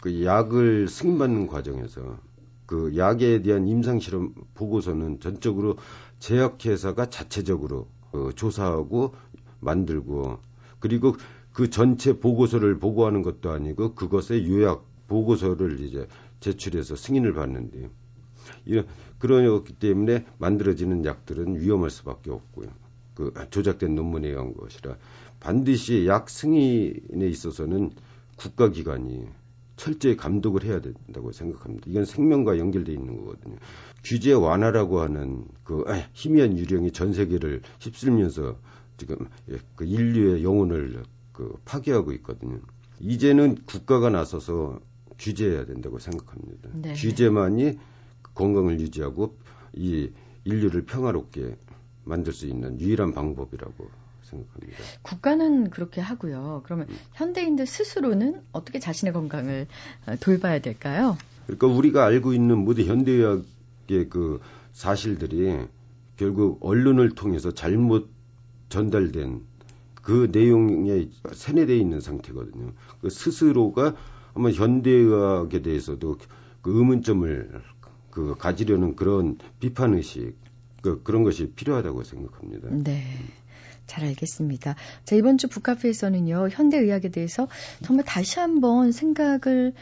그 0.00 0.24
약을 0.24 0.88
승인받는 0.88 1.46
과정에서 1.46 2.18
그 2.66 2.96
약에 2.96 3.42
대한 3.42 3.66
임상실험 3.66 4.34
보고서는 4.54 5.20
전적으로 5.20 5.76
제약회사가 6.18 7.10
자체적으로 7.10 7.88
그 8.12 8.32
조사하고 8.36 9.14
만들고 9.60 10.38
그리고 10.78 11.16
그 11.52 11.70
전체 11.70 12.18
보고서를 12.18 12.78
보고하는 12.78 13.22
것도 13.22 13.50
아니고 13.50 13.94
그것의 13.94 14.48
요약 14.48 14.89
보고서를 15.10 15.80
이제 15.80 16.06
제출해서 16.38 16.94
승인을 16.94 17.34
받는데 17.34 17.90
이런 18.64 18.86
그러기 19.18 19.74
때문에 19.74 20.24
만들어지는 20.38 21.04
약들은 21.04 21.60
위험할 21.60 21.90
수밖에 21.90 22.30
없고요. 22.30 22.68
그 23.14 23.34
조작된 23.50 23.94
논문에 23.94 24.28
의한 24.28 24.54
것이라 24.54 24.96
반드시 25.40 26.06
약 26.06 26.30
승인에 26.30 27.26
있어서는 27.28 27.90
국가기관이 28.36 29.26
철저히 29.76 30.16
감독을 30.16 30.64
해야 30.64 30.80
된다고 30.80 31.32
생각합니다. 31.32 31.86
이건 31.88 32.04
생명과 32.04 32.58
연결돼 32.58 32.92
있는 32.92 33.16
거거든요. 33.18 33.56
규제 34.04 34.32
완화라고 34.32 35.00
하는 35.00 35.44
그 35.64 35.84
희미한 36.12 36.56
유령이 36.56 36.92
전 36.92 37.12
세계를 37.12 37.62
휩쓸면서 37.80 38.58
지금 38.96 39.16
예, 39.50 39.58
그 39.76 39.84
인류의 39.84 40.44
영혼을 40.44 41.02
그 41.32 41.54
파괴하고 41.64 42.12
있거든요. 42.12 42.60
이제는 43.00 43.56
국가가 43.64 44.10
나서서 44.10 44.78
규제해야 45.20 45.66
된다고 45.66 45.98
생각합니다. 45.98 46.70
네. 46.72 46.94
규제만이 46.94 47.78
건강을 48.34 48.80
유지하고 48.80 49.36
이 49.74 50.10
인류를 50.44 50.84
평화롭게 50.86 51.56
만들 52.04 52.32
수 52.32 52.46
있는 52.46 52.80
유일한 52.80 53.12
방법이라고 53.12 53.88
생각합니다. 54.22 54.78
국가는 55.02 55.70
그렇게 55.70 56.00
하고요. 56.00 56.62
그러면 56.64 56.86
음. 56.88 56.96
현대인들 57.12 57.66
스스로는 57.66 58.40
어떻게 58.52 58.78
자신의 58.78 59.12
건강을 59.12 59.66
어, 60.06 60.16
돌봐야 60.20 60.60
될까요? 60.60 61.18
그러니까 61.46 61.66
우리가 61.66 62.04
알고 62.06 62.32
있는 62.32 62.58
모든 62.58 62.86
현대의학의 62.86 64.08
그 64.08 64.40
사실들이 64.72 65.66
결국 66.16 66.58
언론을 66.64 67.10
통해서 67.10 67.52
잘못 67.52 68.08
전달된 68.68 69.42
그 69.94 70.30
내용에 70.32 71.08
세뇌되어 71.32 71.76
있는 71.76 72.00
상태거든요. 72.00 72.72
그 73.00 73.10
스스로가 73.10 73.94
아마 74.34 74.50
현대의학에 74.50 75.62
대해서도 75.62 76.18
그 76.62 76.76
의문점을 76.76 77.62
그 78.10 78.34
가지려는 78.36 78.96
그런 78.96 79.38
비판 79.60 79.94
의식 79.94 80.34
그 80.82 81.02
그런 81.02 81.22
것이 81.22 81.52
필요하다고 81.52 82.04
생각합니다. 82.04 82.68
네. 82.70 83.02
잘 83.86 84.04
알겠습니다. 84.04 84.76
자, 85.04 85.16
이번 85.16 85.36
주 85.36 85.48
북카페에서는요, 85.48 86.48
현대의학에 86.50 87.08
대해서 87.08 87.48
정말 87.82 88.04
다시 88.04 88.38
한번 88.38 88.92
생각을 88.92 89.74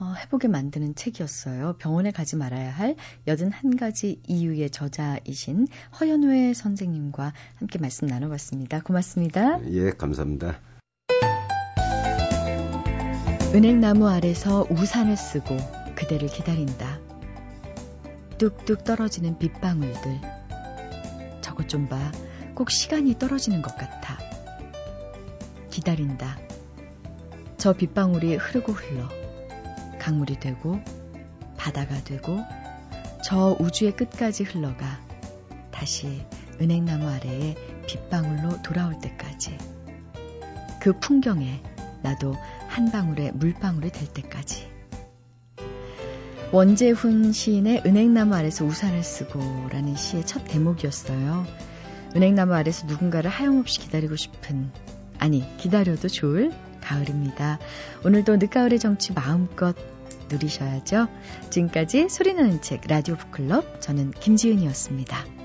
어, 0.00 0.14
해보게 0.14 0.48
만드는 0.48 0.96
책이었어요. 0.96 1.76
병원에 1.78 2.10
가지 2.10 2.34
말아야 2.34 2.72
할 2.72 2.96
81가지 3.24 4.18
이유의 4.26 4.70
저자이신 4.70 5.68
허연회 6.00 6.54
선생님과 6.54 7.32
함께 7.54 7.78
말씀 7.78 8.08
나눠봤습니다. 8.08 8.82
고맙습니다. 8.82 9.60
예, 9.70 9.92
감사합니다. 9.92 10.58
은행나무 13.54 14.08
아래서 14.08 14.66
우산을 14.70 15.14
쓰고 15.14 15.58
그대를 15.94 16.28
기다린다. 16.28 17.00
뚝뚝 18.38 18.82
떨어지는 18.82 19.38
빗방울들. 19.38 20.20
저것 21.42 21.68
좀 21.68 21.86
봐. 21.86 21.98
꼭 22.54 22.70
시간이 22.70 23.18
떨어지는 23.18 23.60
것 23.60 23.76
같아. 23.76 24.18
기다린다. 25.70 26.38
저 27.58 27.74
빗방울이 27.74 28.36
흐르고 28.36 28.72
흘러. 28.72 29.06
강물이 29.98 30.40
되고, 30.40 30.80
바다가 31.58 32.02
되고, 32.04 32.40
저 33.22 33.54
우주의 33.60 33.94
끝까지 33.94 34.44
흘러가. 34.44 34.98
다시 35.70 36.24
은행나무 36.58 37.06
아래에 37.06 37.54
빗방울로 37.86 38.62
돌아올 38.62 38.98
때까지. 38.98 39.58
그 40.80 40.98
풍경에 40.98 41.62
나도 42.02 42.34
한 42.72 42.90
방울의 42.90 43.32
물방울이 43.34 43.90
될 43.90 44.08
때까지. 44.08 44.66
원재훈 46.52 47.32
시인의 47.32 47.82
은행나무 47.84 48.34
아래서 48.34 48.64
우산을 48.64 49.02
쓰고라는 49.02 49.94
시의 49.94 50.24
첫 50.24 50.44
대목이었어요. 50.46 51.46
은행나무 52.16 52.54
아래서 52.54 52.86
누군가를 52.86 53.30
하염없이 53.30 53.78
기다리고 53.78 54.16
싶은, 54.16 54.70
아니, 55.18 55.44
기다려도 55.58 56.08
좋을 56.08 56.50
가을입니다. 56.80 57.58
오늘도 58.06 58.36
늦가을의 58.36 58.78
정치 58.78 59.12
마음껏 59.12 59.76
누리셔야죠. 60.30 61.08
지금까지 61.50 62.08
소리나는 62.08 62.62
책 62.62 62.86
라디오 62.86 63.16
북클럽 63.16 63.82
저는 63.82 64.12
김지은이었습니다. 64.12 65.41